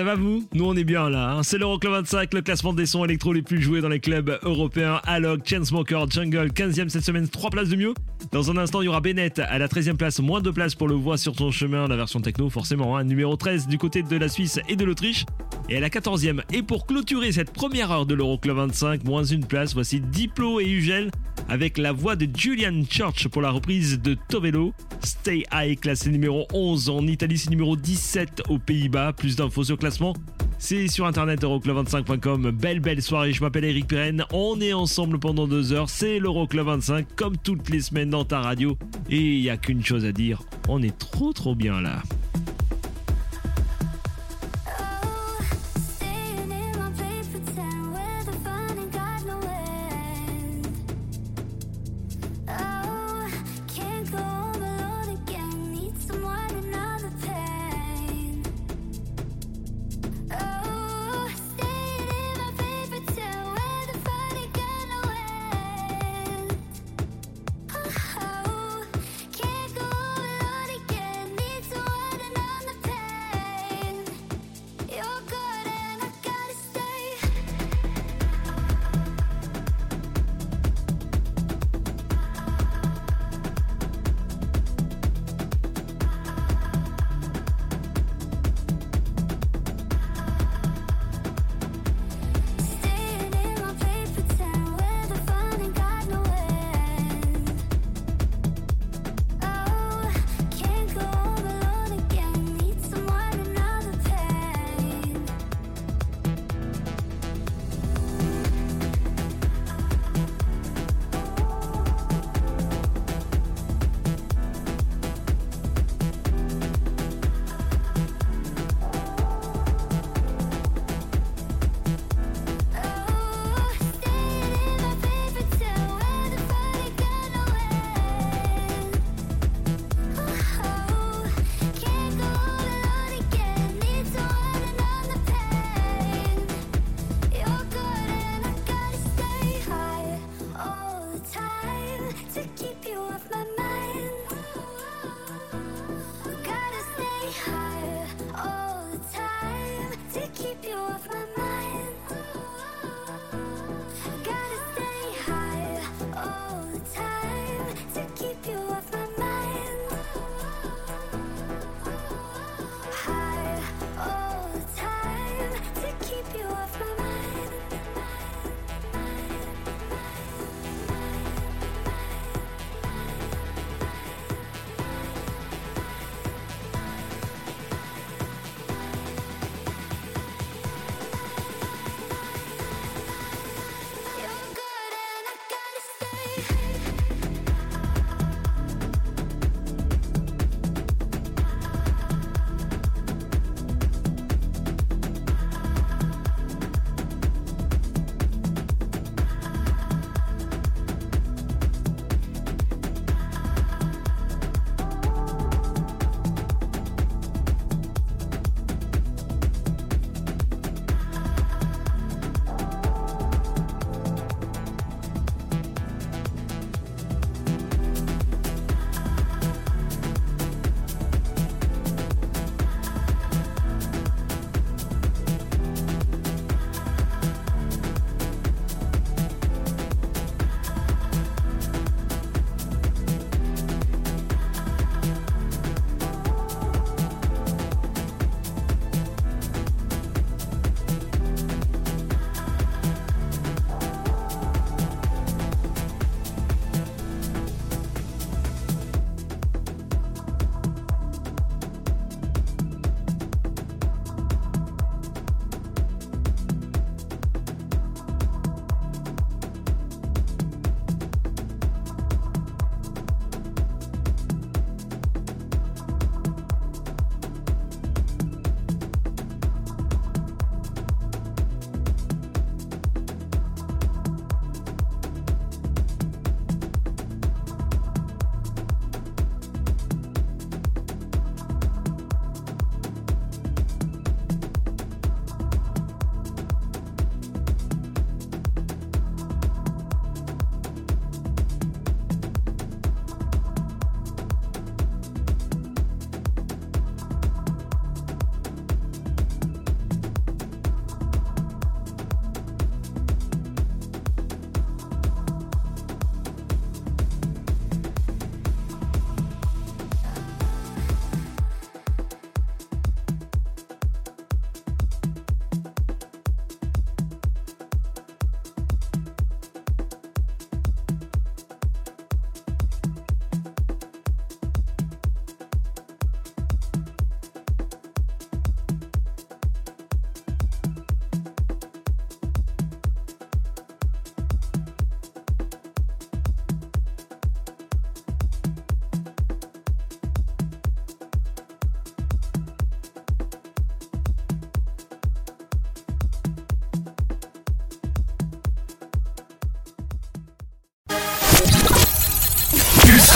Ça 0.00 0.04
va 0.04 0.14
vous 0.14 0.48
Nous 0.54 0.64
on 0.64 0.74
est 0.76 0.84
bien 0.84 1.10
là. 1.10 1.32
hein. 1.32 1.42
C'est 1.42 1.58
l'Euroclub 1.58 1.92
25, 1.92 2.32
le 2.32 2.40
classement 2.40 2.72
des 2.72 2.86
sons 2.86 3.04
électro 3.04 3.34
les 3.34 3.42
plus 3.42 3.60
joués 3.60 3.82
dans 3.82 3.90
les 3.90 4.00
clubs 4.00 4.38
européens. 4.44 4.98
Alok, 5.06 5.46
Chainsmoker, 5.46 6.08
Jungle, 6.08 6.48
15e 6.54 6.88
cette 6.88 7.04
semaine, 7.04 7.28
3 7.28 7.50
places 7.50 7.68
de 7.68 7.76
mieux. 7.76 7.92
Dans 8.32 8.50
un 8.50 8.56
instant, 8.56 8.80
il 8.80 8.86
y 8.86 8.88
aura 8.88 9.02
Bennett 9.02 9.40
à 9.40 9.58
la 9.58 9.68
13e 9.68 9.96
place, 9.96 10.18
moins 10.20 10.40
de 10.40 10.50
places 10.50 10.74
pour 10.74 10.88
le 10.88 10.94
voix 10.94 11.18
sur 11.18 11.36
ton 11.36 11.50
chemin, 11.50 11.86
la 11.86 11.96
version 11.96 12.22
techno 12.22 12.48
forcément. 12.48 12.96
hein. 12.96 13.04
Numéro 13.04 13.36
13 13.36 13.66
du 13.68 13.76
côté 13.76 14.02
de 14.02 14.16
la 14.16 14.30
Suisse 14.30 14.58
et 14.70 14.76
de 14.76 14.86
l'Autriche. 14.86 15.26
Et 15.68 15.76
à 15.76 15.80
la 15.80 15.90
14e, 15.90 16.40
et 16.50 16.62
pour 16.62 16.86
clôturer 16.86 17.30
cette 17.32 17.52
première 17.52 17.90
heure 17.90 18.06
de 18.06 18.14
l'Euroclub 18.14 18.56
25, 18.56 19.04
moins 19.04 19.24
une 19.24 19.44
place, 19.44 19.74
voici 19.74 20.00
Diplo 20.00 20.60
et 20.60 20.66
Ugel 20.66 21.10
avec 21.50 21.78
la 21.78 21.92
voix 21.92 22.14
de 22.14 22.28
Julian 22.34 22.82
Church 22.88 23.26
pour 23.28 23.42
la 23.42 23.50
reprise 23.50 24.00
de 24.00 24.16
Tovello. 24.28 24.72
Stay 25.02 25.44
High, 25.52 25.78
classé 25.78 26.08
numéro 26.10 26.46
11 26.54 26.88
en 26.88 27.06
Italie, 27.06 27.36
c'est 27.36 27.50
numéro 27.50 27.76
17 27.76 28.44
aux 28.48 28.58
Pays-Bas. 28.58 29.12
Plus 29.12 29.34
d'infos 29.34 29.64
sur 29.64 29.76
classement, 29.76 30.14
c'est 30.58 30.86
sur 30.86 31.06
internet 31.06 31.42
euroclub25.com. 31.42 32.52
Belle 32.52 32.78
belle 32.78 33.02
soirée, 33.02 33.32
je 33.32 33.42
m'appelle 33.42 33.64
Eric 33.64 33.88
Pirenne. 33.88 34.24
On 34.32 34.60
est 34.60 34.72
ensemble 34.72 35.18
pendant 35.18 35.48
deux 35.48 35.72
heures. 35.72 35.90
C'est 35.90 36.20
l'Euroclub 36.20 36.66
25 36.66 37.16
comme 37.16 37.36
toutes 37.36 37.68
les 37.68 37.80
semaines 37.80 38.10
dans 38.10 38.24
ta 38.24 38.40
radio. 38.40 38.78
Et 39.10 39.18
il 39.18 39.42
n'y 39.42 39.50
a 39.50 39.56
qu'une 39.56 39.84
chose 39.84 40.04
à 40.04 40.12
dire, 40.12 40.42
on 40.68 40.80
est 40.82 40.96
trop 40.96 41.32
trop 41.32 41.56
bien 41.56 41.80
là. 41.80 42.02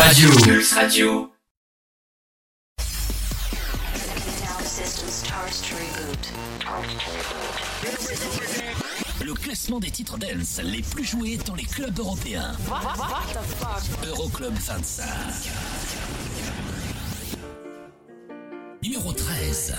Radio. 0.05 0.29
Pulse 0.45 0.73
Radio. 0.75 1.33
Le 9.25 9.33
classement 9.33 9.81
des 9.81 9.91
titres 9.91 10.19
dance 10.19 10.61
les 10.63 10.83
plus 10.83 11.05
joués 11.05 11.39
dans 11.47 11.55
les 11.55 11.65
clubs 11.65 11.99
européens. 11.99 12.53
Euroclub 14.07 14.53
25. 14.53 15.07
Numéro 18.83 19.11
13. 19.11 19.75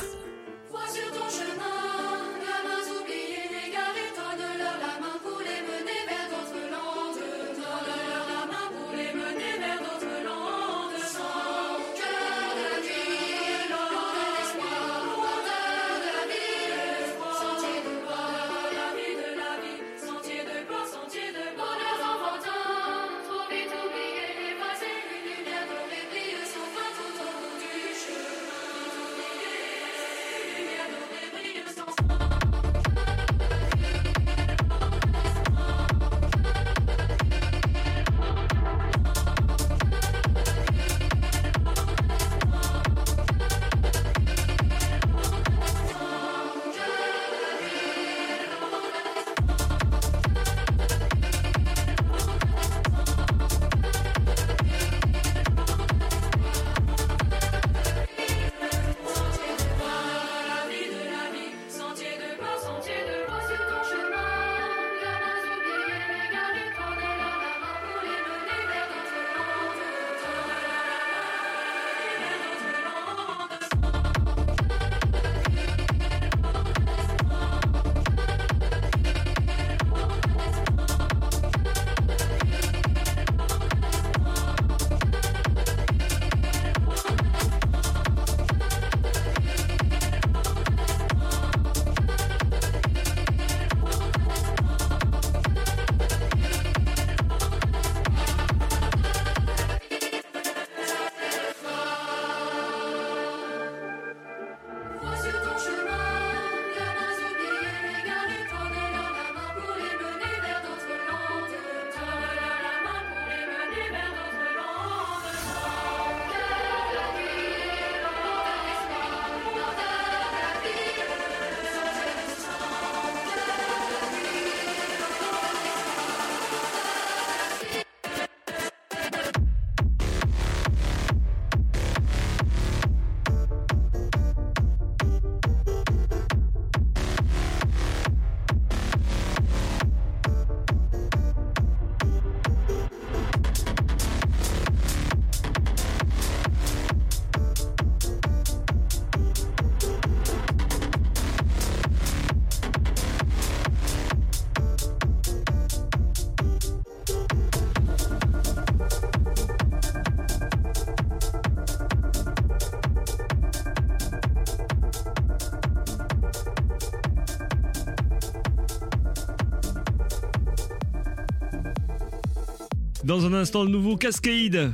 Dans 173.05 173.23
un 173.27 173.33
instant, 173.33 173.63
le 173.63 173.69
nouveau 173.69 173.97
Cascade. 173.97 174.73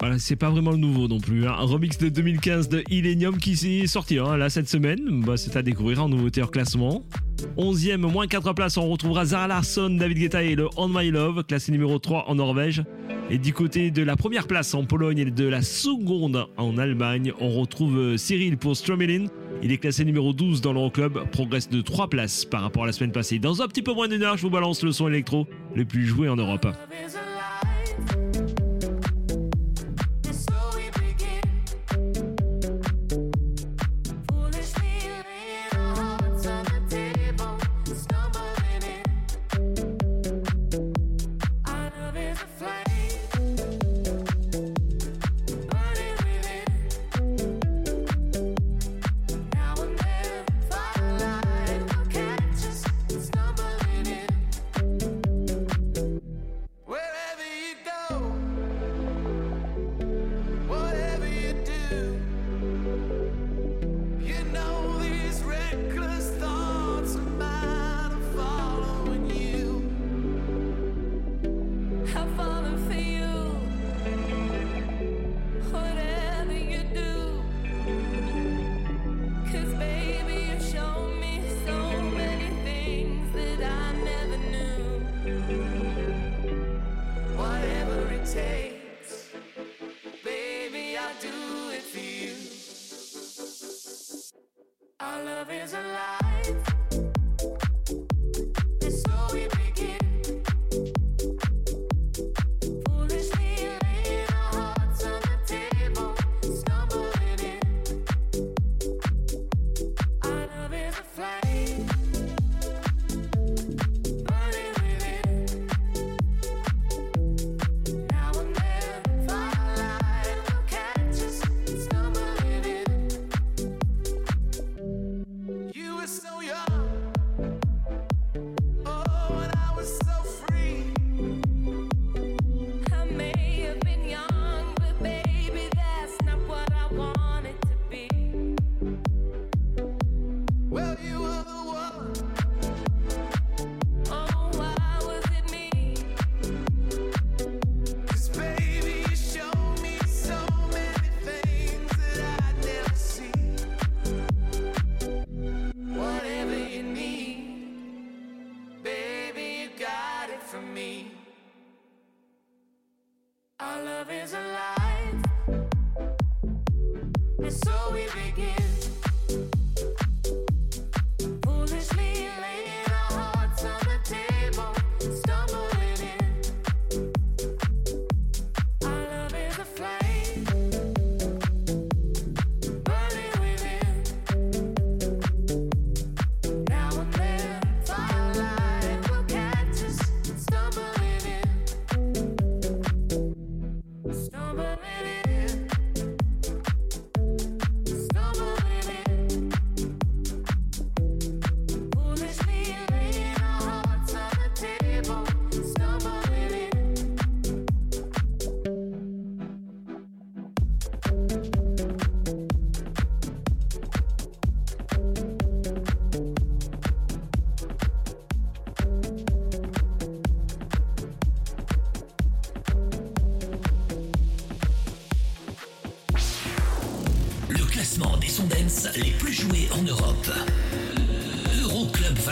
Voilà, 0.00 0.18
c'est 0.18 0.36
pas 0.36 0.50
vraiment 0.50 0.70
le 0.70 0.76
nouveau 0.76 1.08
non 1.08 1.18
plus. 1.18 1.46
hein. 1.46 1.54
Un 1.58 1.64
remix 1.64 1.96
de 1.96 2.10
2015 2.10 2.68
de 2.68 2.84
Illenium 2.90 3.38
qui 3.38 3.56
s'est 3.56 3.86
sorti 3.86 4.18
hein, 4.18 4.36
là 4.36 4.50
cette 4.50 4.68
semaine. 4.68 5.22
Bah, 5.24 5.38
c'est 5.38 5.56
à 5.56 5.62
découvrir 5.62 6.04
en 6.04 6.10
nouveauté 6.10 6.42
hors 6.42 6.50
classement. 6.50 7.04
11e, 7.56 7.96
moins 7.96 8.26
4 8.26 8.52
places, 8.52 8.76
on 8.76 8.88
retrouvera 8.88 9.24
Zara 9.24 9.48
Larsson, 9.48 9.90
David 9.98 10.18
Guetta 10.18 10.42
et 10.42 10.56
le 10.56 10.68
On 10.76 10.88
My 10.88 11.10
Love, 11.10 11.42
classé 11.44 11.72
numéro 11.72 11.98
3 11.98 12.26
en 12.28 12.34
Norvège. 12.34 12.84
Et 13.30 13.38
du 13.38 13.52
côté 13.52 13.90
de 13.90 14.02
la 14.02 14.16
première 14.16 14.46
place 14.46 14.74
en 14.74 14.84
Pologne 14.84 15.18
et 15.18 15.24
de 15.30 15.46
la 15.46 15.62
seconde 15.62 16.46
en 16.56 16.78
Allemagne, 16.78 17.32
on 17.40 17.50
retrouve 17.50 17.98
euh, 17.98 18.16
Cyril 18.16 18.56
pour 18.56 18.76
Stromelin. 18.76 19.26
Il 19.62 19.72
est 19.72 19.78
classé 19.78 20.04
numéro 20.04 20.32
12 20.32 20.60
dans 20.60 20.72
l'Euroclub, 20.72 21.18
progresse 21.30 21.68
de 21.68 21.80
3 21.80 22.08
places 22.08 22.44
par 22.44 22.62
rapport 22.62 22.84
à 22.84 22.86
la 22.86 22.92
semaine 22.92 23.12
passée. 23.12 23.38
Dans 23.38 23.60
un 23.62 23.66
petit 23.66 23.82
peu 23.82 23.92
moins 23.92 24.06
d'une 24.08 24.22
heure, 24.22 24.36
je 24.36 24.42
vous 24.42 24.50
balance 24.50 24.82
le 24.82 24.92
son 24.92 25.08
électro 25.08 25.46
le 25.74 25.84
plus 25.84 26.06
joué 26.06 26.28
en 26.28 26.36
Europe. 26.36 26.66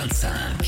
Danza. 0.07 0.66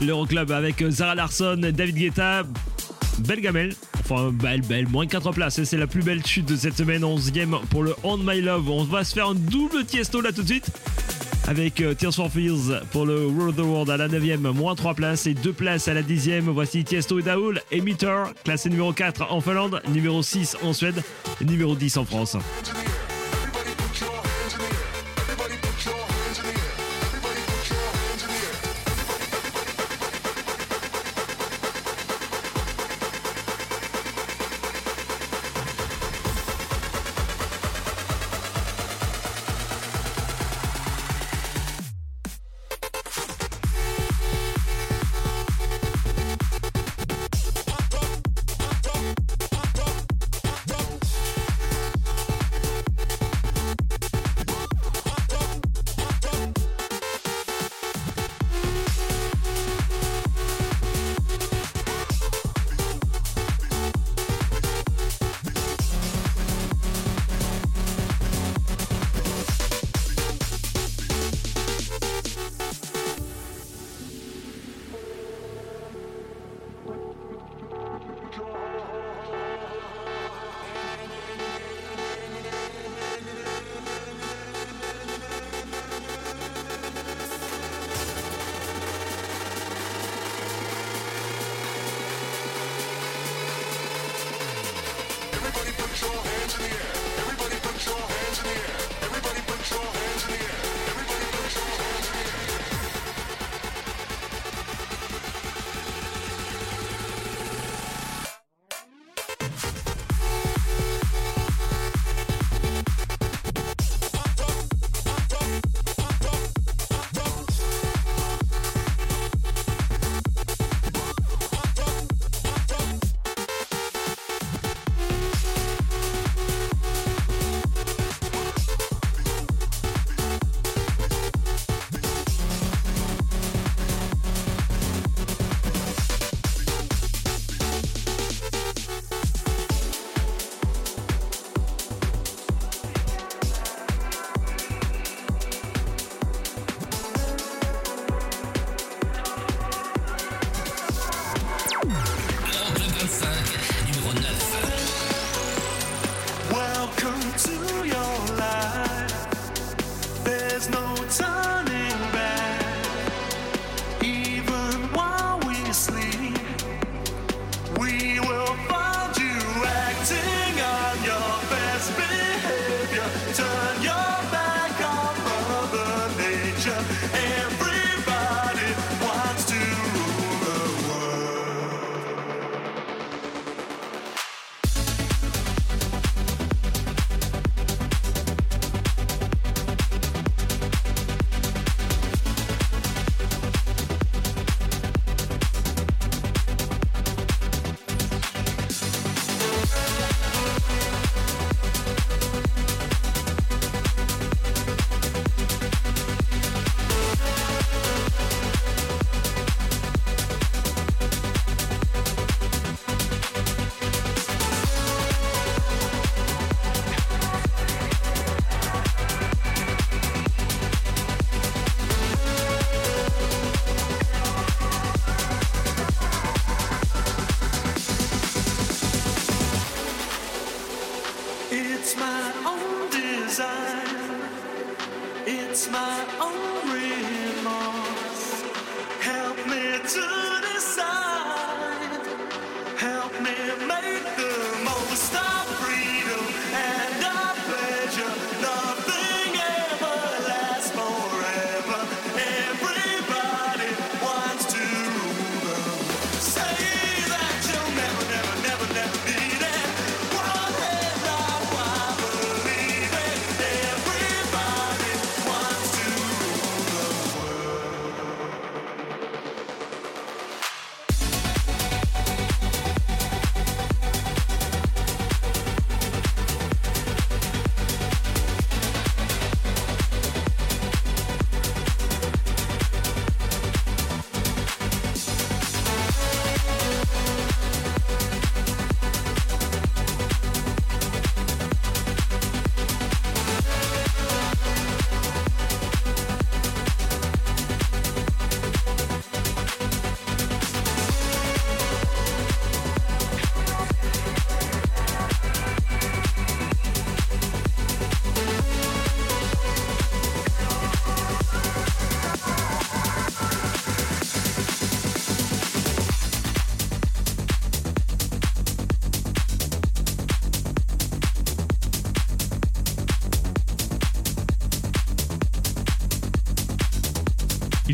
l'Euroclub 0.00 0.50
avec 0.50 0.82
euh, 0.82 0.90
Zara 0.90 1.14
Larson, 1.14 1.60
David 1.72 1.96
Guetta, 1.96 2.42
belle 3.18 3.40
gamelle. 3.40 3.74
Enfin, 4.00 4.30
belle, 4.32 4.62
belle, 4.62 4.88
moins 4.88 5.06
4 5.06 5.32
places. 5.32 5.62
C'est 5.64 5.76
la 5.76 5.86
plus 5.86 6.02
belle 6.02 6.24
chute 6.24 6.46
de 6.46 6.56
cette 6.56 6.76
semaine, 6.76 7.02
11ème 7.02 7.60
pour 7.70 7.82
le 7.82 7.94
On 8.02 8.16
My 8.16 8.40
Love. 8.40 8.68
On 8.70 8.84
va 8.84 9.04
se 9.04 9.14
faire 9.14 9.28
un 9.28 9.34
double 9.34 9.84
tiesto 9.84 10.20
là 10.20 10.32
tout 10.32 10.42
de 10.42 10.48
suite. 10.48 10.70
Avec 11.48 11.80
euh, 11.80 11.94
Tears 11.94 12.14
for 12.14 12.30
Fears 12.30 12.84
pour 12.92 13.06
le 13.06 13.26
World 13.26 13.58
of 13.58 13.66
the 13.66 13.68
World 13.68 13.90
à 13.90 13.96
la 13.96 14.08
9ème, 14.08 14.52
moins 14.52 14.74
3 14.74 14.94
places 14.94 15.26
et 15.26 15.34
2 15.34 15.52
places 15.52 15.88
à 15.88 15.94
la 15.94 16.02
10ème. 16.02 16.42
Voici 16.50 16.84
Tiesto 16.84 17.18
et 17.18 17.22
Daoul, 17.22 17.60
Emitter, 17.72 18.24
classé 18.44 18.68
numéro 18.68 18.92
4 18.92 19.32
en 19.32 19.40
Finlande, 19.40 19.80
numéro 19.88 20.22
6 20.22 20.58
en 20.62 20.72
Suède, 20.72 21.02
numéro 21.40 21.74
10 21.74 21.96
en 21.96 22.04
France. 22.04 22.36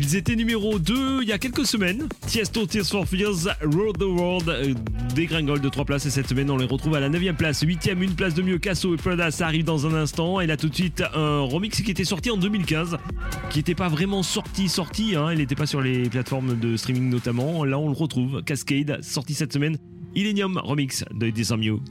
Ils 0.09 0.15
étaient 0.15 0.37
numéro 0.37 0.79
2 0.79 1.21
il 1.23 1.27
y 1.27 1.33
a 1.33 1.37
quelques 1.37 1.65
semaines. 1.65 2.07
Tiesto 2.27 2.65
Tears 2.65 2.85
for 2.85 3.05
Fears, 3.05 3.49
Road 3.61 3.97
the 3.97 4.03
World 4.03 4.47
euh, 4.47 4.73
dégringole 5.13 5.59
de 5.59 5.67
3 5.67 5.83
places 5.83 6.05
et 6.05 6.09
cette 6.09 6.29
semaine 6.29 6.49
on 6.49 6.55
les 6.55 6.65
retrouve 6.65 6.95
à 6.95 7.01
la 7.01 7.09
9ème 7.09 7.35
place, 7.35 7.61
8ème, 7.61 8.01
une 8.01 8.15
place 8.15 8.33
de 8.33 8.41
mieux. 8.41 8.57
Casso 8.57 8.93
et 8.93 8.95
Prada 8.95 9.31
ça 9.31 9.47
arrive 9.47 9.65
dans 9.65 9.85
un 9.85 9.93
instant 9.93 10.39
et 10.39 10.47
là 10.47 10.55
tout 10.55 10.69
de 10.69 10.75
suite 10.75 11.03
un 11.13 11.41
remix 11.41 11.81
qui 11.81 11.91
était 11.91 12.05
sorti 12.05 12.31
en 12.31 12.37
2015 12.37 12.97
qui 13.49 13.59
n'était 13.59 13.75
pas 13.75 13.89
vraiment 13.89 14.23
sorti 14.23 14.69
sorti, 14.69 15.17
hein. 15.17 15.33
il 15.33 15.39
n'était 15.39 15.55
pas 15.55 15.65
sur 15.65 15.81
les 15.81 16.07
plateformes 16.07 16.57
de 16.57 16.77
streaming 16.77 17.09
notamment. 17.09 17.65
Là 17.65 17.77
on 17.77 17.89
le 17.89 17.97
retrouve, 17.97 18.41
Cascade 18.43 19.03
sorti 19.03 19.33
cette 19.33 19.51
semaine. 19.51 19.77
Illenium 20.15 20.57
remix 20.63 21.03
de 21.13 21.29
Disarm 21.31 21.61
You. 21.63 21.81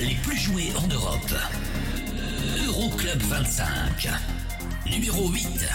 Les 0.00 0.14
plus 0.22 0.36
joués 0.36 0.72
en 0.76 0.86
Europe. 0.88 1.34
Euroclub 2.66 3.20
25. 3.22 4.08
Numéro 4.86 5.28
8. 5.28 5.68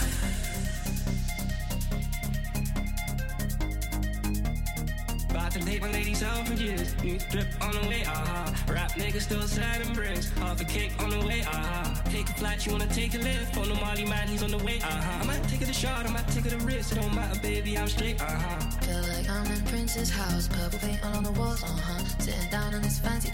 About 5.29 5.51
to 5.51 5.59
take 5.59 5.81
my 5.81 5.91
ladies 5.91 6.23
out 6.23 6.47
for 6.47 6.53
years. 6.53 6.95
New 7.03 7.17
drip 7.29 7.47
on 7.61 7.71
the 7.71 7.87
way, 7.87 8.03
ah. 8.07 8.53
Rap 8.67 8.91
niggas 8.93 9.21
still 9.21 9.41
sad 9.43 9.81
and 9.81 9.93
bricks. 9.93 10.31
Half 10.39 10.61
a 10.61 10.65
cake 10.65 10.91
on 10.99 11.09
the 11.09 11.25
way, 11.25 11.43
ah. 11.45 12.01
Take 12.09 12.29
a 12.29 12.33
flight, 12.33 12.65
you 12.65 12.71
wanna 12.71 12.87
take 12.87 13.13
a 13.13 13.19
lift. 13.19 13.57
On 13.57 13.67
the 13.67 13.75
Molly 13.75 14.05
man, 14.05 14.27
he's 14.27 14.43
on 14.43 14.51
the 14.51 14.57
way, 14.63 14.79
ah. 14.83 15.21
I 15.21 15.25
might 15.25 15.43
take 15.47 15.61
it 15.61 15.69
a 15.69 15.73
shot, 15.73 16.05
I 16.05 16.11
might 16.11 16.27
take 16.29 16.45
it 16.45 16.53
a 16.53 16.57
risk. 16.65 16.91
It 16.93 16.95
don't 17.01 17.13
matter, 17.13 17.39
baby, 17.41 17.77
I'm 17.77 17.87
straight, 17.87 18.17
ah. 18.21 18.79
Feel 18.81 19.01
like 19.01 19.29
I'm 19.29 19.45
in 19.51 19.61
Prince's 19.65 20.09
house, 20.09 20.47
purple 20.47 20.79
paint 20.79 21.03
all 21.05 21.17
on 21.17 21.23
the 21.23 21.31
walls, 21.31 21.63
uh 21.63 21.67
huh. 21.67 22.03
Sitting 22.19 22.49
down 22.49 22.73
on 22.73 22.81
this 22.81 22.86
fancy 22.86 22.86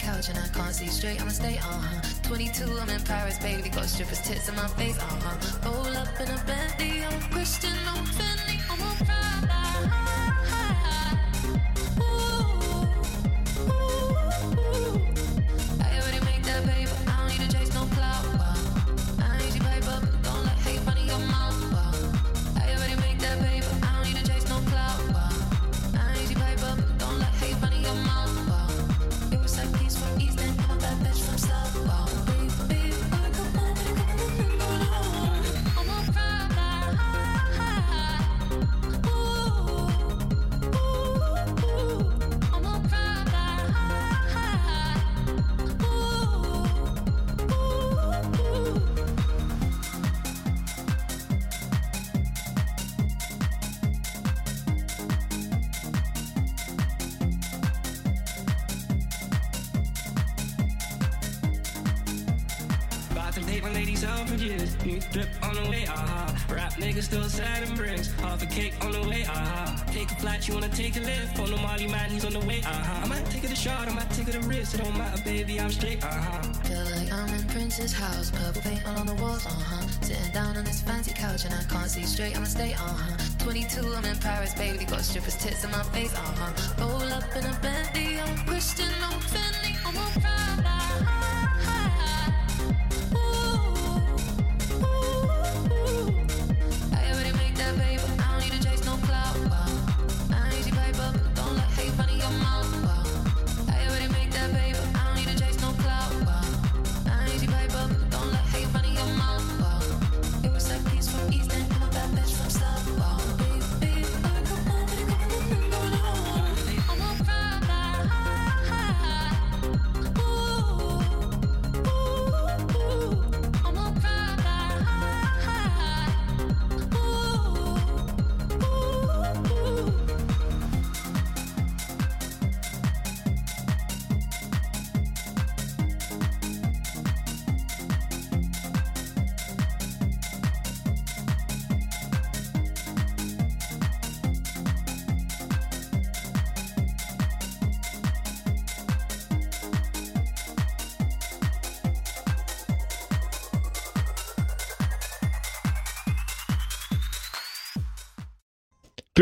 couch 0.04 0.28
and 0.28 0.38
I 0.38 0.46
can't 0.48 0.74
see 0.74 0.88
straight, 0.88 1.20
I'ma 1.20 1.30
stay, 1.30 1.56
uh 1.56 1.80
huh. 1.80 2.28
22, 2.28 2.78
I'm 2.78 2.88
in 2.90 3.02
Paris, 3.02 3.38
baby, 3.38 3.68
got 3.70 3.86
strippers' 3.86 4.20
tits 4.20 4.48
in 4.48 4.54
my 4.54 4.68
face, 4.76 4.98
uh 4.98 5.04
huh. 5.24 5.70
Roll 5.70 5.96
up 5.96 6.20
in 6.20 6.28
a 6.28 6.38
Bentley, 6.46 7.04
I'm 7.04 7.20
Christian, 7.32 7.76
I'm 7.88 8.04
Purple 78.04 78.60
paint 78.60 78.86
all 78.86 78.98
on 78.98 79.06
the 79.06 79.14
walls, 79.14 79.46
uh 79.46 79.50
huh. 79.50 79.86
Sitting 80.02 80.32
down 80.32 80.56
on 80.58 80.64
this 80.64 80.82
fancy 80.82 81.12
couch 81.14 81.46
and 81.46 81.54
I 81.54 81.62
can't 81.64 81.88
see 81.88 82.02
straight, 82.02 82.36
I'ma 82.36 82.44
stay, 82.44 82.74
uh 82.74 82.76
huh. 82.76 83.16
22, 83.38 83.80
I'm 83.80 84.04
in 84.04 84.18
Paris, 84.18 84.52
baby, 84.54 84.84
got 84.84 85.00
strippers' 85.00 85.36
tits 85.36 85.64
in 85.64 85.70
my 85.70 85.82
face, 85.84 86.14
uh 86.14 86.20
huh. 86.20 86.84
Roll 86.84 87.12
up 87.12 87.24
in 87.34 87.44
a 87.46 87.58
Bentley, 87.62 88.20
I'm 88.20 88.36
Christian, 88.46 88.92
I'm 89.02 89.20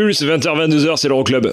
Pulse, 0.03 0.23
20h-22h, 0.25 0.97
c'est 0.97 1.09
l'Euroclub. 1.09 1.53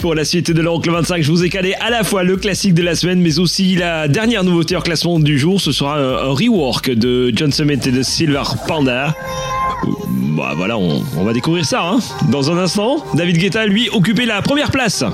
Pour 0.00 0.16
la 0.16 0.24
suite 0.24 0.50
de 0.50 0.60
l'Euroclub 0.60 0.94
25, 0.96 1.22
je 1.22 1.30
vous 1.30 1.44
ai 1.44 1.48
calé 1.48 1.74
à 1.74 1.90
la 1.90 2.02
fois 2.02 2.24
le 2.24 2.36
classique 2.36 2.74
de 2.74 2.82
la 2.82 2.96
semaine, 2.96 3.20
mais 3.20 3.38
aussi 3.38 3.76
la 3.76 4.08
dernière 4.08 4.42
nouveauté 4.42 4.74
en 4.74 4.80
classement 4.80 5.20
du 5.20 5.38
jour. 5.38 5.60
Ce 5.60 5.70
sera 5.70 5.96
un, 5.96 6.32
rework 6.32 6.90
de 6.90 7.32
John 7.34 7.52
Summit 7.52 7.78
et 7.86 7.92
de 7.92 8.02
Silver 8.02 8.42
Panda. 8.66 9.14
Bah 10.36 10.54
voilà, 10.56 10.76
on, 10.76 11.02
va 11.22 11.32
découvrir 11.32 11.64
ça. 11.64 11.82
Hein. 11.84 11.98
Dans 12.30 12.50
un 12.50 12.58
instant, 12.58 13.04
David 13.14 13.38
Guetta, 13.38 13.66
lui, 13.66 13.88
occupait 13.92 14.26
la 14.26 14.42
première 14.42 14.72
place. 14.72 15.04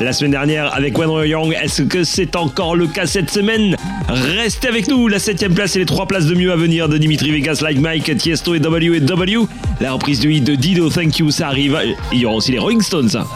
La 0.00 0.12
semaine 0.12 0.32
dernière 0.32 0.74
avec 0.74 0.98
When 0.98 1.08
We're 1.08 1.26
Young, 1.26 1.56
est-ce 1.60 1.82
que 1.82 2.04
c'est 2.04 2.36
encore 2.36 2.76
le 2.76 2.86
cas 2.86 3.06
cette 3.06 3.30
semaine? 3.30 3.76
Restez 4.08 4.68
avec 4.68 4.88
nous, 4.88 5.08
la 5.08 5.18
septième 5.18 5.54
place 5.54 5.76
et 5.76 5.78
les 5.78 5.86
trois 5.86 6.06
places 6.06 6.26
de 6.26 6.34
mieux 6.34 6.52
à 6.52 6.56
venir 6.56 6.88
de 6.88 6.98
Dimitri 6.98 7.30
Vegas, 7.30 7.60
Like 7.62 7.78
Mike, 7.78 8.16
Tiesto 8.16 8.54
et 8.54 8.60
W 8.60 8.96
et 8.96 9.00
W. 9.00 9.46
La 9.84 9.92
reprise 9.92 10.18
du 10.18 10.32
hit 10.32 10.42
de 10.44 10.54
Dido, 10.54 10.88
Thank 10.88 11.18
You, 11.18 11.30
ça 11.30 11.48
arrive. 11.48 11.78
Il 12.10 12.20
y 12.20 12.24
aura 12.24 12.36
aussi 12.36 12.52
les 12.52 12.58
Rolling 12.58 12.80
Stones. 12.80 13.10
5. 13.10 13.26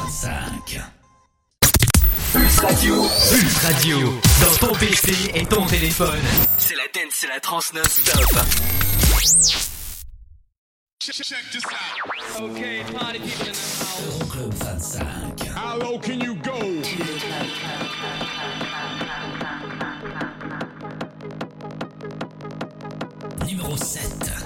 Pulse 2.32 2.58
Radio. 2.60 3.02
Pulse 3.02 3.58
Radio. 3.66 3.98
Dans 4.40 4.66
ton 4.66 4.74
PC 4.74 5.12
et 5.34 5.44
ton 5.44 5.66
téléphone. 5.66 6.18
C'est 6.56 6.74
la 6.74 6.84
dance, 6.84 7.12
c'est 7.12 7.26
la 7.26 7.38
trans 7.38 7.60
non-stop. 7.74 8.24
Okay, 12.40 12.82
party 12.94 13.18
people 13.18 13.46
in 13.46 13.52
the 13.52 13.58
house. 13.58 14.00
Euroclub 14.06 14.54
25. 14.54 15.48
How 15.54 15.76
low 15.76 15.98
can 15.98 16.18
you 16.18 16.34
go? 16.36 16.58
Numéro 23.46 23.76
7. 23.76 24.37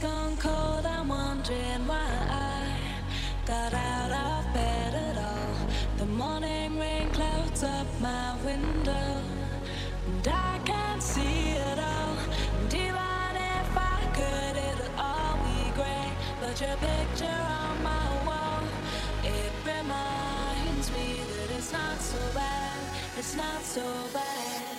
Gone 0.00 0.36
cold. 0.38 0.86
I'm 0.86 1.08
wondering 1.08 1.86
why 1.86 2.10
I 2.30 2.78
got 3.44 3.74
out 3.74 4.10
of 4.10 4.54
bed 4.54 4.94
at 4.94 5.18
all. 5.18 5.68
The 5.98 6.06
morning 6.06 6.78
rain 6.78 7.10
clouds 7.10 7.62
up 7.62 7.86
my 8.00 8.36
window, 8.42 9.22
and 10.06 10.28
I 10.28 10.58
can't 10.64 11.02
see 11.02 11.50
it 11.50 11.78
all. 11.78 12.16
And 12.60 12.72
even 12.72 13.32
if 13.54 13.70
I 13.76 14.00
could, 14.16 14.56
it'll 14.68 14.98
all 14.98 15.36
be 15.44 15.70
great. 15.74 16.14
But 16.40 16.58
your 16.58 16.76
picture 16.76 17.40
on 17.60 17.82
my 17.82 18.08
wall, 18.26 18.62
it 19.22 19.52
reminds 19.66 20.90
me 20.92 21.20
that 21.36 21.56
it's 21.58 21.72
not 21.72 22.00
so 22.00 22.18
bad. 22.34 22.78
It's 23.18 23.36
not 23.36 23.62
so 23.62 23.84
bad. 24.14 24.69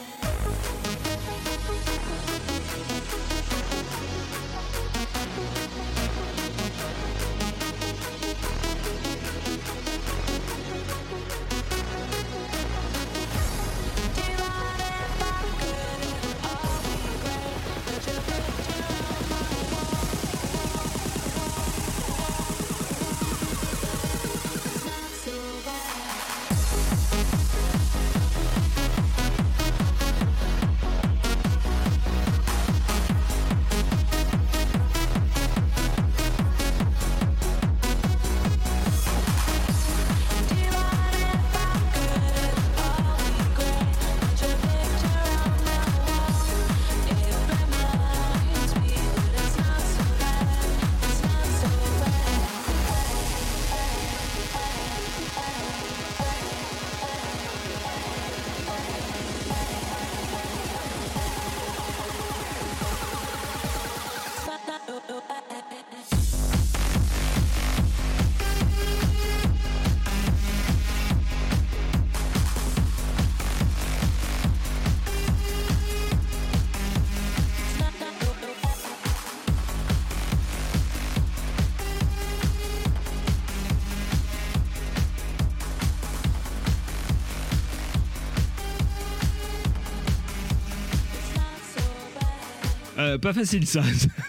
Pas 93.22 93.34
facile 93.34 93.66
ça. 93.68 93.82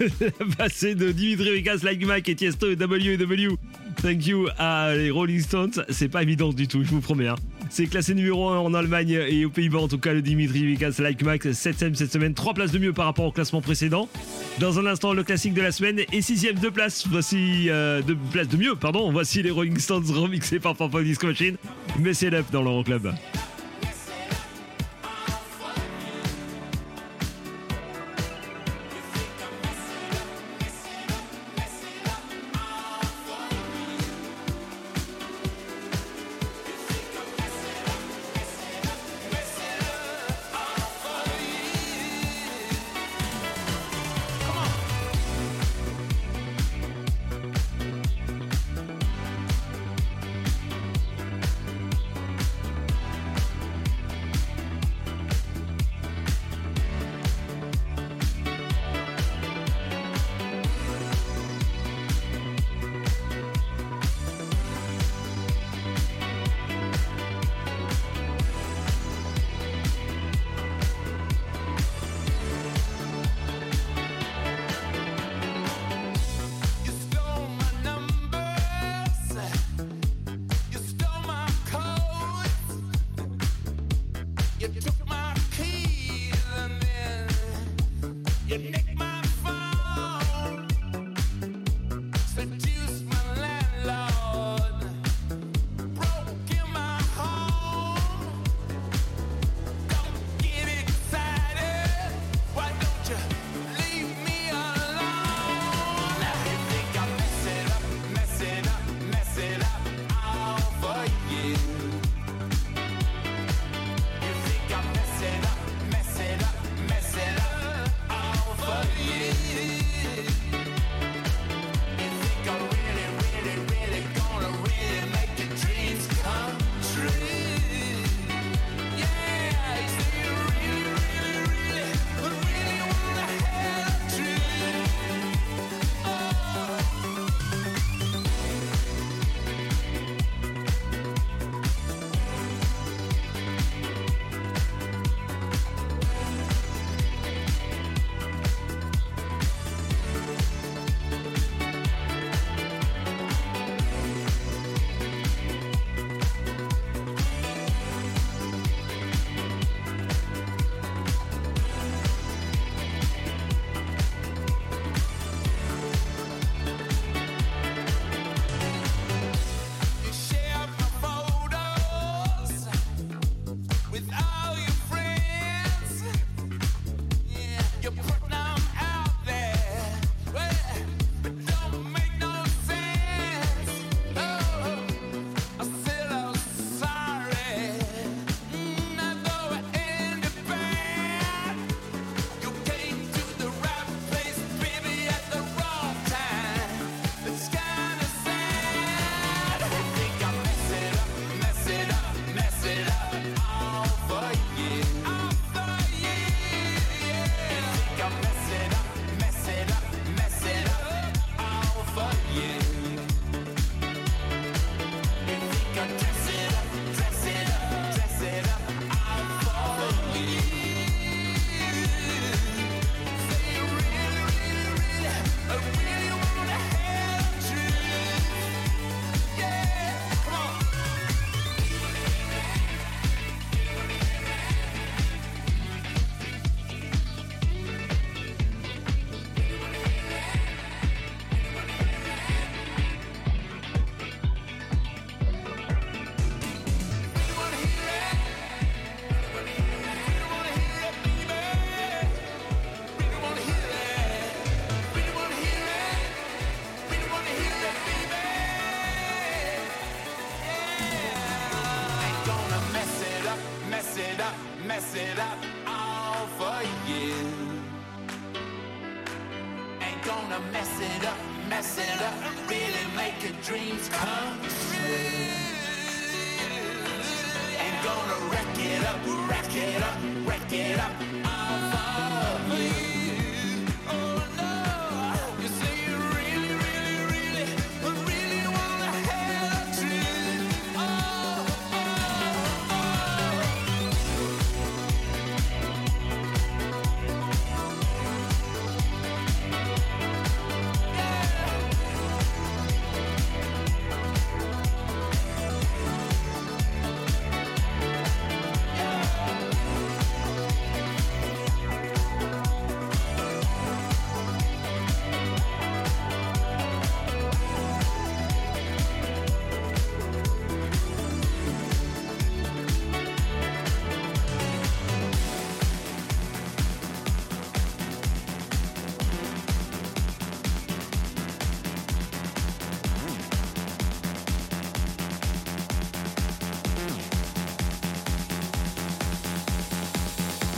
Passer 0.59 0.95
de 0.95 1.13
Dimitri 1.13 1.51
Vegas, 1.51 1.81
Like 1.83 2.05
Mike 2.07 2.29
et 2.29 2.35
Tiesto 2.35 2.71
et 2.71 2.77
W&W. 2.77 3.49
Thank 4.03 4.27
you 4.27 4.49
à 4.59 4.95
les 4.95 5.11
Rolling 5.11 5.41
Stones. 5.41 5.85
C'est 5.89 6.09
pas 6.09 6.23
évident 6.23 6.53
du 6.53 6.67
tout, 6.69 6.83
je 6.85 6.91
vous 6.91 7.01
promets. 7.01 7.29
hein. 7.29 7.37
C'est 7.71 7.87
classé 7.87 8.15
numéro 8.15 8.49
1 8.51 8.59
en 8.59 8.75
Allemagne 8.75 9.19
et 9.29 9.45
aux 9.45 9.51
Pays-Bas, 9.51 9.79
en 9.79 9.89
tout 9.89 9.99
cas, 9.99 10.13
le 10.13 10.21
Dimitri 10.23 10.67
Vegas, 10.67 10.97
Like 10.99 11.23
Mike, 11.23 11.45
7ème 11.47 11.95
cette 11.95 12.13
semaine. 12.13 12.35
3 12.35 12.55
places 12.55 12.73
de 12.73 12.79
mieux 12.79 12.93
par 12.93 13.07
rapport 13.07 13.25
au 13.25 13.33
classement 13.33 13.61
précédent. 13.63 14.09
Dans 14.59 14.79
un 14.79 14.87
instant, 14.87 15.15
le 15.15 15.23
classique 15.23 15.55
de 15.55 15.63
la 15.63 15.73
semaine 15.73 16.01
et 16.01 16.21
6ème 16.21 16.61
de 16.61 16.69
place. 16.69 17.07
Voici 17.09 17.69
euh, 17.71 18.03
places 18.31 18.49
de 18.49 18.57
mieux, 18.57 18.75
pardon. 18.75 19.11
Voici 19.11 19.43
les 19.43 19.51
Rolling 19.51 19.79
Stones 19.79 20.05
remixés 20.11 20.59
par 20.59 20.77
Papa 20.77 21.03
Disco 21.03 21.27
Machine. 21.29 21.57
Mais 21.99 22.13
c'est 22.15 22.31
l'up 22.31 22.51
dans 22.53 22.63
l'Euroclub. 22.63 23.05
Thank 23.05 23.32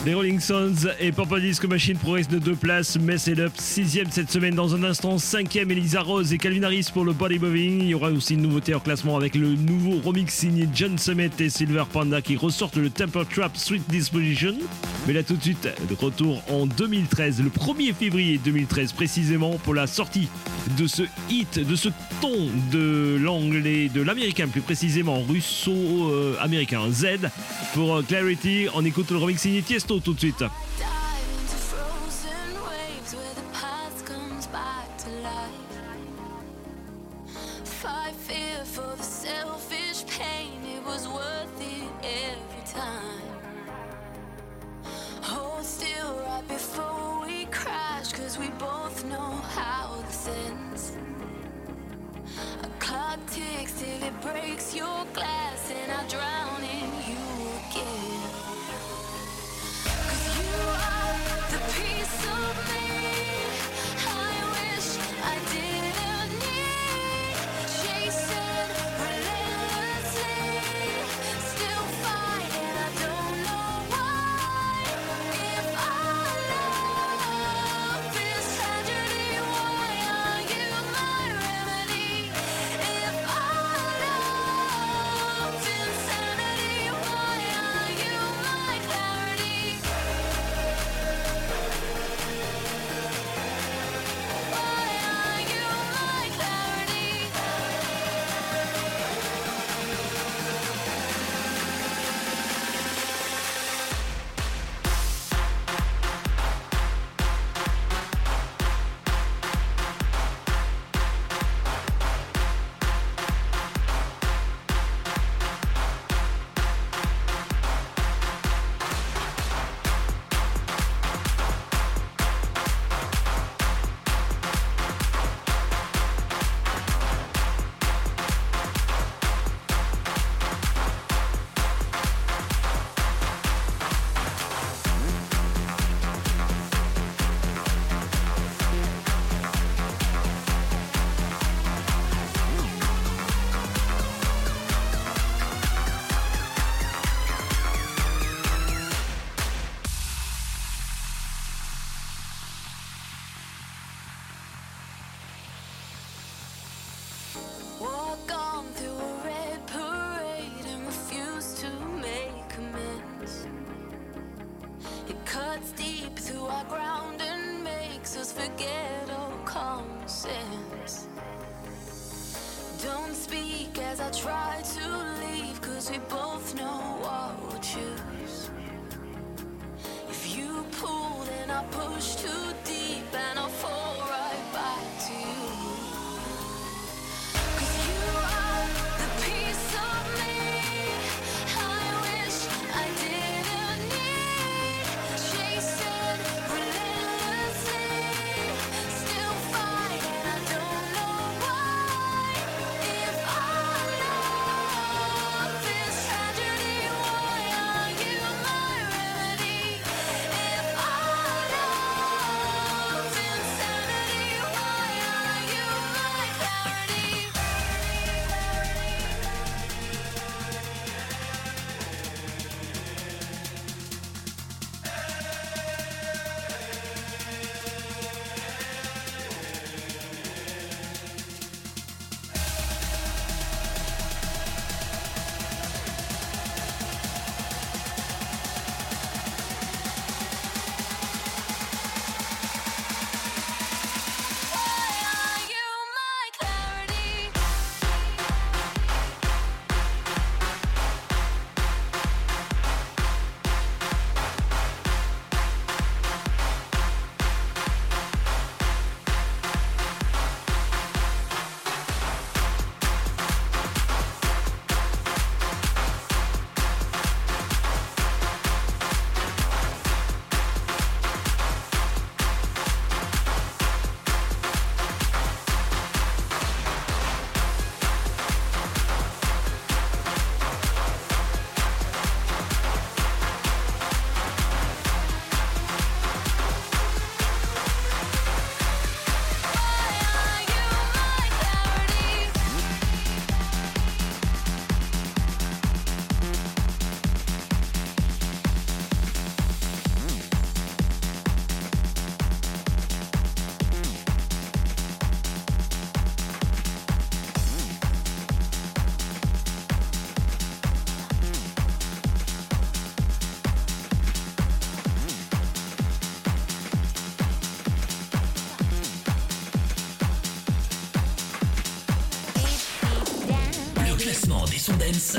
Les 0.05 0.13
Rolling 0.13 0.39
Stones 0.39 0.91
et 1.01 1.13
Papa 1.13 1.41
Disco 1.41 1.67
Machine 1.67 1.97
progressent 1.97 2.29
de 2.29 2.39
deux 2.39 2.55
places. 2.55 2.99
Mess 2.99 3.27
It 3.27 3.39
Up, 3.39 3.53
sixième 3.57 4.11
cette 4.11 4.31
semaine. 4.31 4.55
Dans 4.55 4.75
un 4.75 4.85
instant, 4.85 5.17
cinquième, 5.17 5.71
Elisa 5.71 6.03
Rose 6.03 6.31
et 6.35 6.37
Calvin 6.37 6.63
Harris 6.63 6.89
pour 6.93 7.07
le 7.07 7.15
Body 7.15 7.39
Moving. 7.39 7.81
Il 7.81 7.87
y 7.87 7.95
aura 7.95 8.11
aussi 8.11 8.35
une 8.35 8.43
nouveauté 8.43 8.75
en 8.75 8.81
classement 8.81 9.17
avec 9.17 9.35
le 9.35 9.55
nouveau 9.55 9.99
remix 10.07 10.35
signé 10.35 10.69
John 10.75 10.99
Summit 10.99 11.31
et 11.39 11.49
Silver 11.49 11.85
Panda 11.91 12.21
qui 12.21 12.37
ressortent 12.37 12.77
le 12.77 12.91
Temper 12.91 13.23
Trap 13.35 13.57
Sweet 13.57 13.89
Disposition. 13.89 14.55
Mais 15.07 15.15
là 15.15 15.23
tout 15.23 15.37
de 15.37 15.43
suite, 15.43 15.69
de 15.89 15.95
retour 15.95 16.43
en 16.51 16.67
2013, 16.67 17.41
le 17.43 17.49
1er 17.49 17.95
février 17.95 18.39
2013 18.45 18.93
précisément 18.93 19.57
pour 19.65 19.73
la 19.73 19.87
sortie 19.87 20.29
de 20.79 20.87
ce 20.87 21.03
hit, 21.31 21.59
de 21.59 21.77
ce 21.77 21.89
ton 22.21 22.51
de 22.71 23.17
l'anglais, 23.19 23.89
de 23.89 24.03
l'américain 24.03 24.49
plus 24.49 24.61
précisément, 24.61 25.23
russo-américain, 25.23 26.91
Z 26.91 27.31
pour 27.73 27.97
euh, 27.97 28.03
Clarity. 28.03 28.67
On 28.75 28.85
écoute 28.85 29.11
le 29.11 29.17
remix 29.17 29.41
signé 29.41 29.63
Tiesto. 29.63 29.94
Toto 29.95 30.01
tout 30.01 30.15
de 30.15 30.19
suite. 30.19 30.45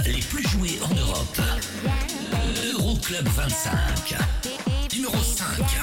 Les 0.04 0.22
plus 0.22 0.48
joués 0.50 0.80
en 0.84 0.94
Europe. 0.94 1.42
Euroclub 2.74 3.28
25. 3.28 4.16
Numéro 4.94 5.18
5. 5.18 5.75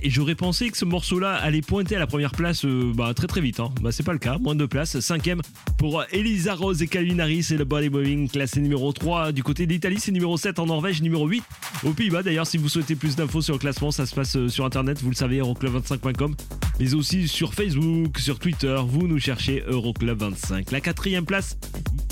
Vrai, 0.00 0.10
j'aurais 0.10 0.34
pensé 0.34 0.70
que 0.70 0.76
ce 0.76 0.84
morceau-là 0.84 1.34
allait 1.34 1.62
pointer 1.62 1.96
à 1.96 1.98
la 1.98 2.06
première 2.06 2.32
place 2.32 2.64
euh, 2.64 2.92
bah, 2.94 3.12
très 3.14 3.26
très 3.26 3.40
vite. 3.40 3.60
Hein. 3.60 3.70
Bah, 3.80 3.92
c'est 3.92 4.02
pas 4.02 4.12
le 4.12 4.18
cas, 4.18 4.38
moins 4.38 4.54
de 4.54 4.66
place. 4.66 5.00
Cinquième 5.00 5.40
pour 5.78 6.04
Elisa 6.12 6.54
Rose 6.54 6.82
et 6.82 6.86
Calvin 6.86 7.18
Harris 7.18 7.48
et 7.50 7.56
le 7.56 7.64
Body 7.64 8.28
classé 8.28 8.60
numéro 8.60 8.92
3 8.92 9.32
du 9.32 9.42
côté 9.42 9.66
d'Italie, 9.66 9.98
c'est 9.98 10.12
numéro 10.12 10.36
7 10.36 10.58
en 10.58 10.66
Norvège, 10.66 11.02
numéro 11.02 11.26
8 11.26 11.42
aux 11.84 11.92
Pays-Bas. 11.92 12.22
D'ailleurs, 12.22 12.46
si 12.46 12.58
vous 12.58 12.68
souhaitez 12.68 12.96
plus 12.96 13.16
d'infos 13.16 13.42
sur 13.42 13.54
le 13.54 13.58
classement, 13.58 13.90
ça 13.90 14.06
se 14.06 14.14
passe 14.14 14.36
euh, 14.36 14.48
sur 14.48 14.64
internet, 14.64 15.00
vous 15.02 15.10
le 15.10 15.16
savez, 15.16 15.40
euroclub25.com, 15.40 16.34
mais 16.80 16.94
aussi 16.94 17.28
sur 17.28 17.52
Facebook, 17.52 18.18
sur 18.18 18.38
Twitter, 18.38 18.74
vous 18.86 19.06
nous 19.06 19.18
cherchez 19.18 19.62
Euroclub25. 19.68 20.72
La 20.72 20.80
quatrième 20.80 21.26
place, 21.26 21.58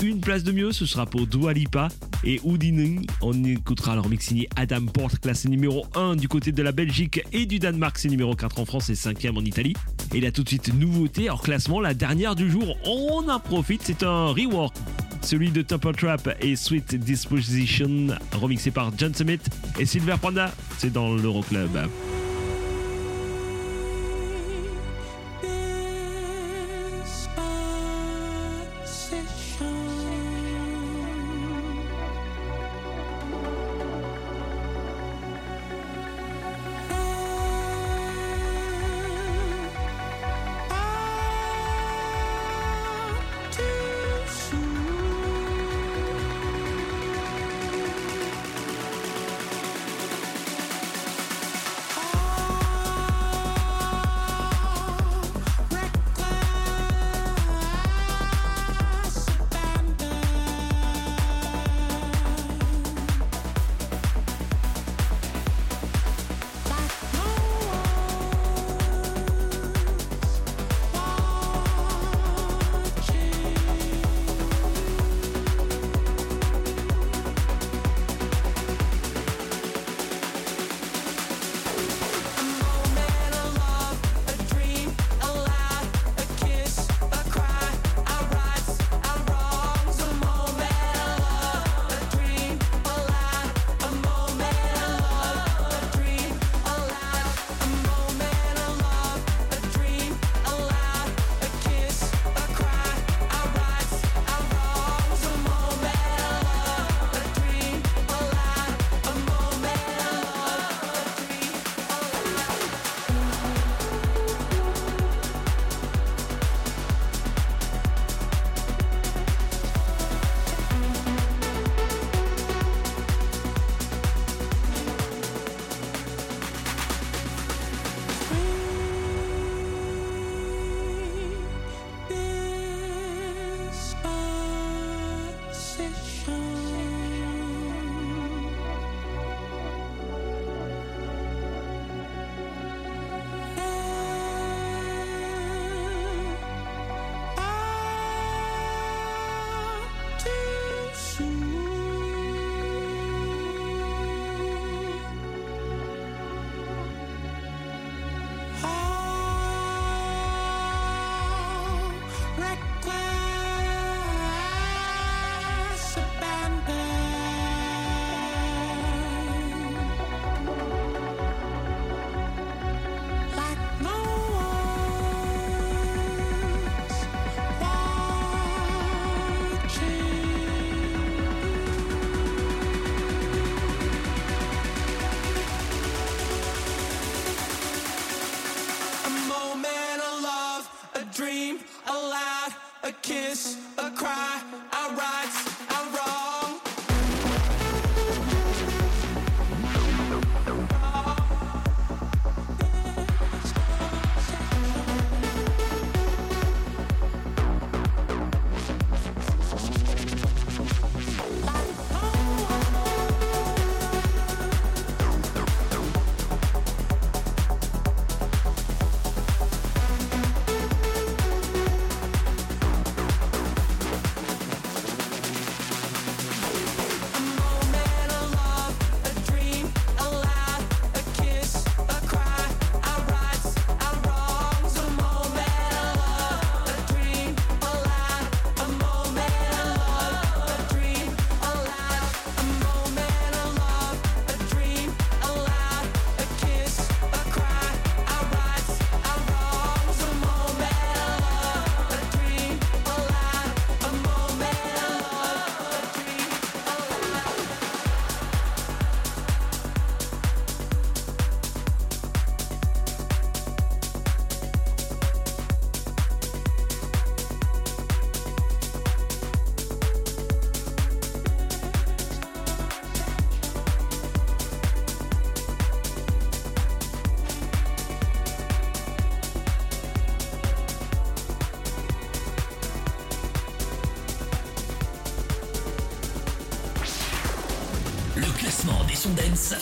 une 0.03 0.21
place 0.21 0.43
de 0.43 0.51
mieux, 0.51 0.71
ce 0.71 0.85
sera 0.85 1.07
pour 1.07 1.25
Dua 1.25 1.53
Lipa 1.53 1.87
et 2.23 2.39
Houdini. 2.43 3.07
On 3.21 3.43
écoutera 3.43 3.95
leur 3.95 4.07
mix 4.07 4.27
signé 4.27 4.47
Adam 4.55 4.85
Porte, 4.85 5.17
classé 5.17 5.49
numéro 5.49 5.87
1 5.95 6.17
du 6.17 6.27
côté 6.27 6.51
de 6.51 6.61
la 6.61 6.71
Belgique 6.71 7.19
et 7.33 7.47
du 7.47 7.57
Danemark, 7.57 7.97
c'est 7.97 8.09
numéro 8.09 8.35
4 8.35 8.59
en 8.59 8.65
France 8.65 8.91
et 8.91 8.93
5e 8.93 9.35
en 9.35 9.43
Italie. 9.43 9.73
Et 10.13 10.21
là 10.21 10.31
tout 10.31 10.43
de 10.43 10.49
suite, 10.49 10.71
nouveauté 10.75 11.31
hors 11.31 11.41
classement, 11.41 11.81
la 11.81 11.95
dernière 11.95 12.35
du 12.35 12.51
jour, 12.51 12.77
on 12.85 13.27
en 13.27 13.39
profite, 13.39 13.81
c'est 13.83 14.03
un 14.03 14.27
rework. 14.27 14.75
Celui 15.23 15.49
de 15.49 15.63
Temple 15.63 15.95
Trap 15.95 16.37
et 16.41 16.55
Sweet 16.55 16.93
Disposition, 16.93 18.09
remixé 18.33 18.69
par 18.69 18.91
John 18.95 19.15
Summit 19.15 19.39
et 19.79 19.87
Silver 19.87 20.15
Panda, 20.21 20.53
c'est 20.77 20.93
dans 20.93 21.15
l'Euroclub. 21.15 21.71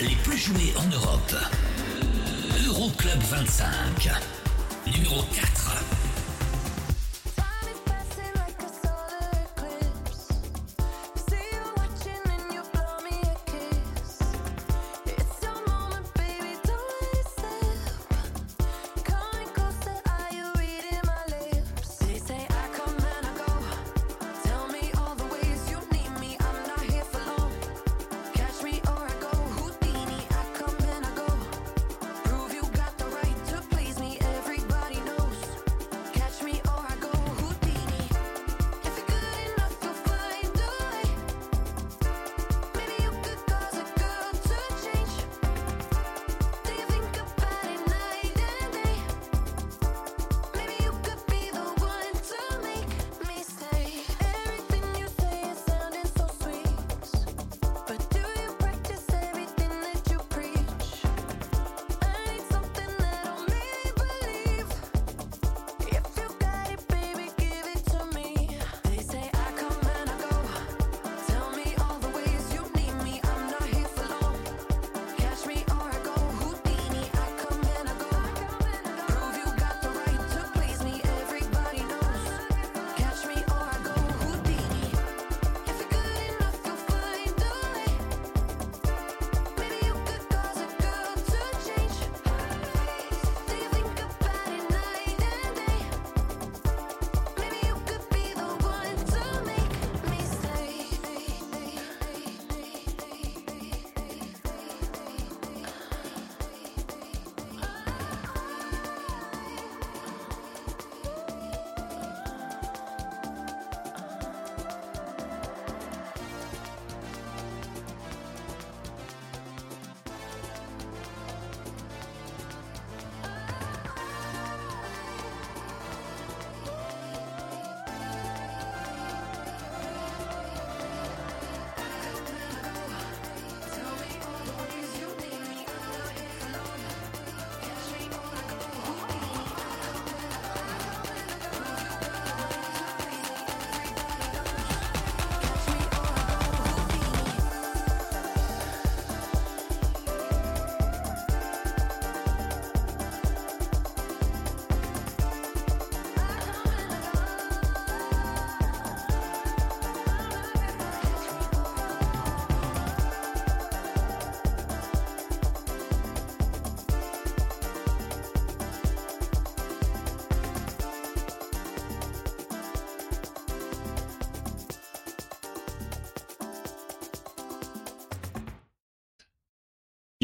les 0.01 0.15
plus 0.23 0.37
joués 0.37 0.73
en 0.77 0.89
Europe. 0.93 1.35
Euroclub 2.67 3.21
25. 3.29 4.09
Numéro 4.85 5.23
4. 5.33 5.46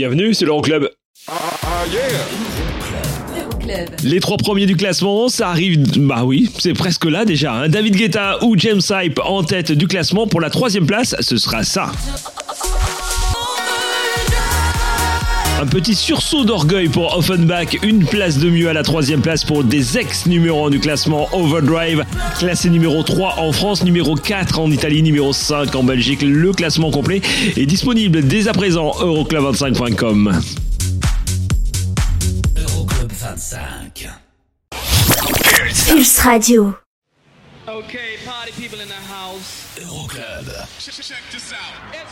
Bienvenue, 0.04 0.34
c'est 0.34 0.44
l'Euroclub. 0.44 0.84
Uh, 0.84 1.32
uh, 1.32 1.90
yeah. 1.90 3.86
Les 4.04 4.20
trois 4.20 4.36
premiers 4.36 4.66
du 4.66 4.76
classement, 4.76 5.30
ça 5.30 5.48
arrive, 5.48 5.82
bah 5.98 6.26
oui, 6.26 6.50
c'est 6.60 6.74
presque 6.74 7.06
là 7.06 7.24
déjà. 7.24 7.54
Hein. 7.54 7.70
David 7.70 7.96
Guetta 7.96 8.44
ou 8.44 8.58
James 8.58 8.82
Hype 8.90 9.22
en 9.24 9.44
tête 9.44 9.72
du 9.72 9.88
classement 9.88 10.28
pour 10.28 10.42
la 10.42 10.50
troisième 10.50 10.86
place, 10.86 11.16
ce 11.22 11.38
sera 11.38 11.64
ça. 11.64 11.90
Un 15.64 15.66
petit 15.66 15.96
sursaut 15.96 16.44
d'orgueil 16.44 16.90
pour 16.90 17.16
Offenbach, 17.18 17.78
une 17.84 18.06
place 18.06 18.38
de 18.38 18.50
mieux 18.50 18.68
à 18.68 18.74
la 18.74 18.84
troisième 18.84 19.22
place 19.22 19.46
pour 19.46 19.64
des 19.64 19.98
ex 19.98 20.26
numéro 20.26 20.66
1 20.66 20.72
du 20.72 20.82
classement 20.82 21.30
Overdrive, 21.32 22.04
classé 22.38 22.70
numéro 22.70 23.02
3 23.02 23.40
en 23.40 23.54
France, 23.54 23.82
numéro 23.86 24.16
4 24.16 24.60
en 24.60 24.70
Italie, 24.70 25.02
numéro 25.02 25.32
5 25.32 25.74
en 25.74 25.86
Belgique. 25.86 26.22
Le 26.22 26.52
classement 26.52 26.92
complet 26.92 27.22
est 27.56 27.66
disponible 27.66 28.28
dès 28.28 28.50
à 28.50 28.52
présent 28.52 28.92
euroclub25.com. 29.00 30.42
Euroclub 32.58 33.12
25. 33.14 34.10
Pulse 35.88 36.20
Radio. 36.20 36.76
Okay, 37.70 38.18
party 38.26 38.52
people 38.60 38.82
in 38.82 38.88
the 38.88 39.00
house. 39.10 39.80
Euroclub. 39.82 40.52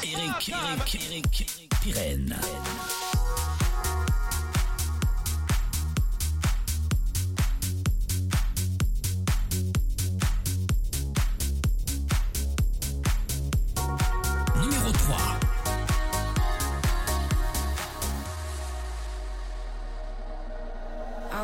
Eric, 0.03 0.47
Eric, 0.47 0.95
Eric, 0.95 1.47
Eric 1.57 1.69
Pirenne. 1.81 2.39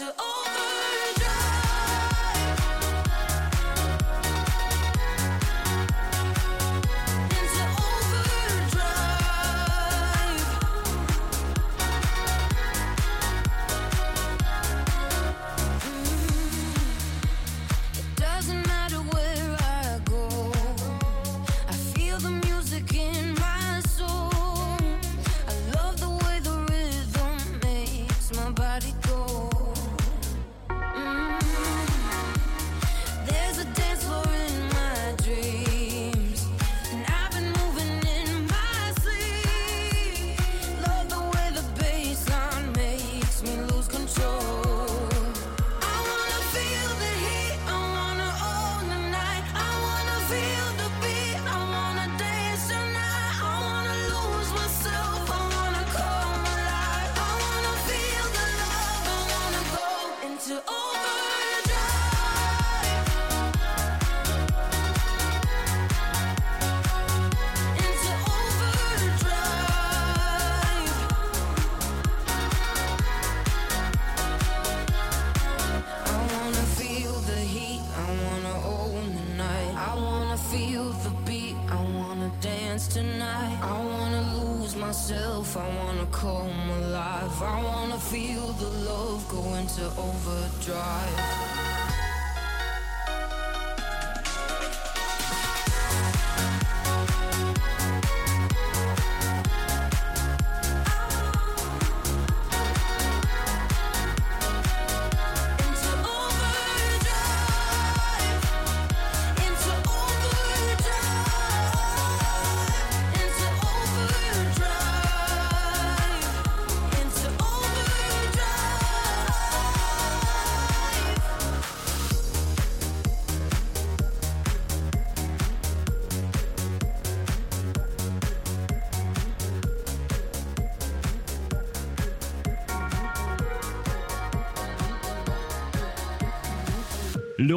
into 0.00 0.14
overdrive. 0.18 0.39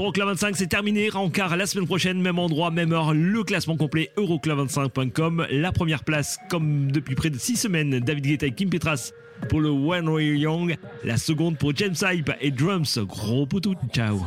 L'Euroclub 0.04 0.28
25, 0.28 0.58
c'est 0.58 0.68
terminé. 0.68 1.08
Rencard 1.08 1.56
la 1.56 1.66
semaine 1.66 1.88
prochaine, 1.88 2.22
même 2.22 2.38
endroit, 2.38 2.72
même 2.72 2.92
heure. 2.92 3.14
Le 3.14 3.42
classement 3.46 3.78
complet 3.78 4.12
euroclub25.com. 4.18 5.48
La 5.50 5.72
première 5.72 6.04
place, 6.04 6.40
comme 6.50 6.92
depuis 6.92 7.16
près 7.16 7.30
de 7.30 7.38
6 7.38 7.56
semaines, 7.56 8.02
David 8.02 8.26
Guetta 8.26 8.48
et 8.48 8.52
Kim 8.52 8.70
Petras 8.70 9.14
pour 9.48 9.62
le 9.62 9.70
One 9.70 10.10
Way 10.10 10.40
Young. 10.40 10.76
La 11.06 11.16
seconde 11.16 11.58
pour 11.58 11.74
James 11.78 11.96
Hype 12.02 12.34
et 12.42 12.52
Drums. 12.52 13.00
Gros 13.00 13.46
poutou. 13.46 13.76
Ciao. 13.94 14.20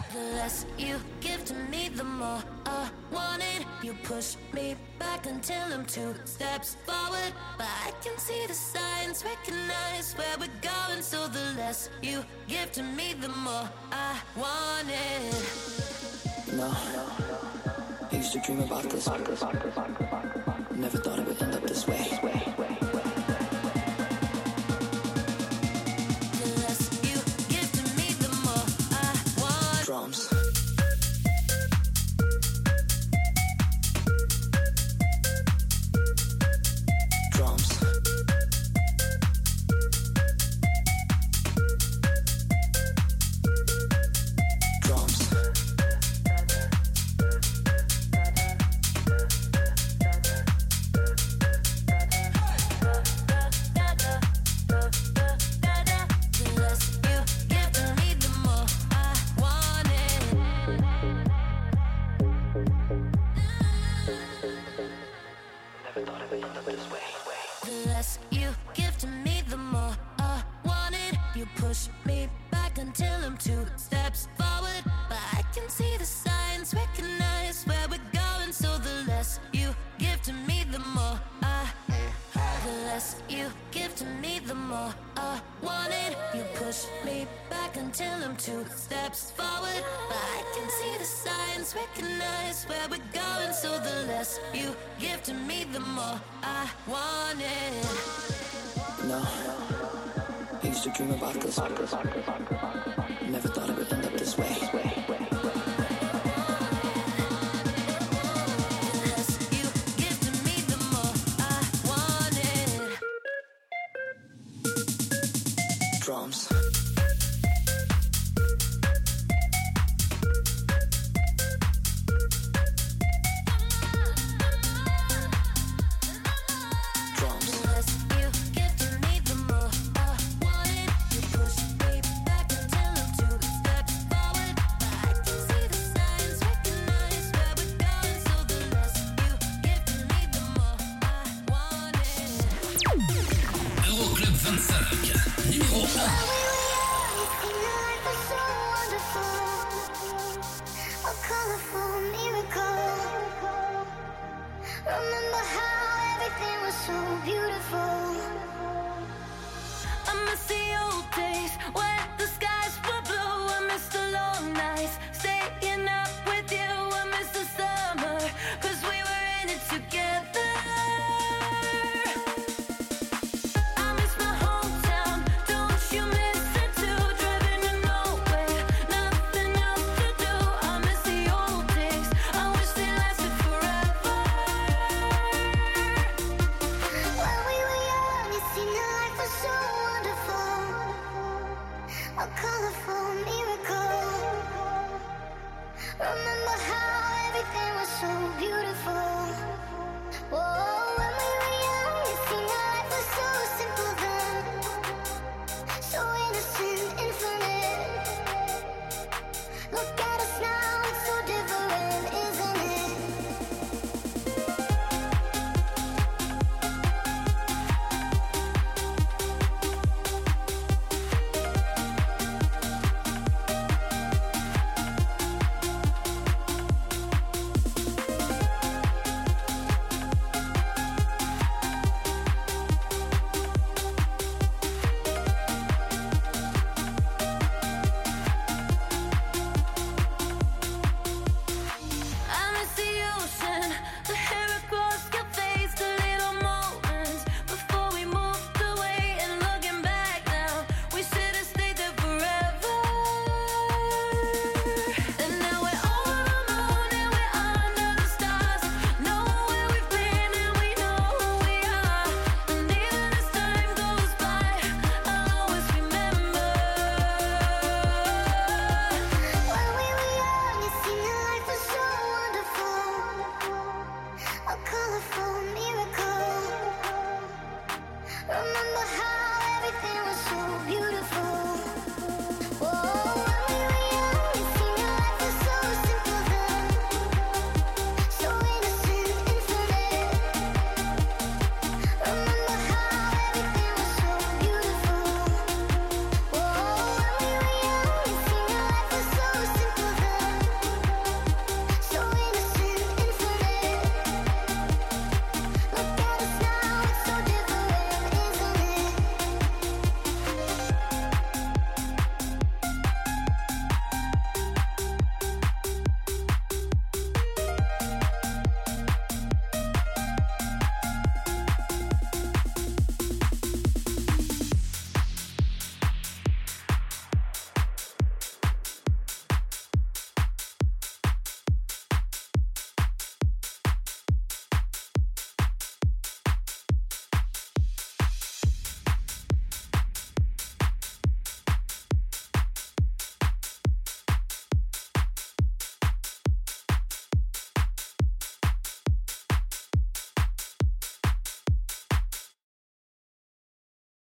But 7.59 7.66
I 7.66 7.93
can 8.03 8.19
see 8.19 8.47
the 8.47 8.55
signs, 8.55 9.24
recognize 9.24 10.15
where. 10.16 10.36
Less 11.66 11.90
you 12.01 12.24
give 12.47 12.70
to 12.74 12.82
me, 12.84 13.14
the 13.20 13.28
more 13.28 13.68
I 13.90 14.20
want 14.36 14.88
it. 14.88 15.34
No. 16.52 16.70
I 16.70 18.16
used 18.16 18.32
to 18.34 18.38
dream 18.38 18.60
about 18.60 18.84
this. 18.84 19.09
Never 19.09 20.98
thought 20.98 21.18
it 21.18 21.26
would 21.26 21.43
end 21.43 21.55
up 21.55 21.62
this 21.64 21.84
way. 21.88 22.55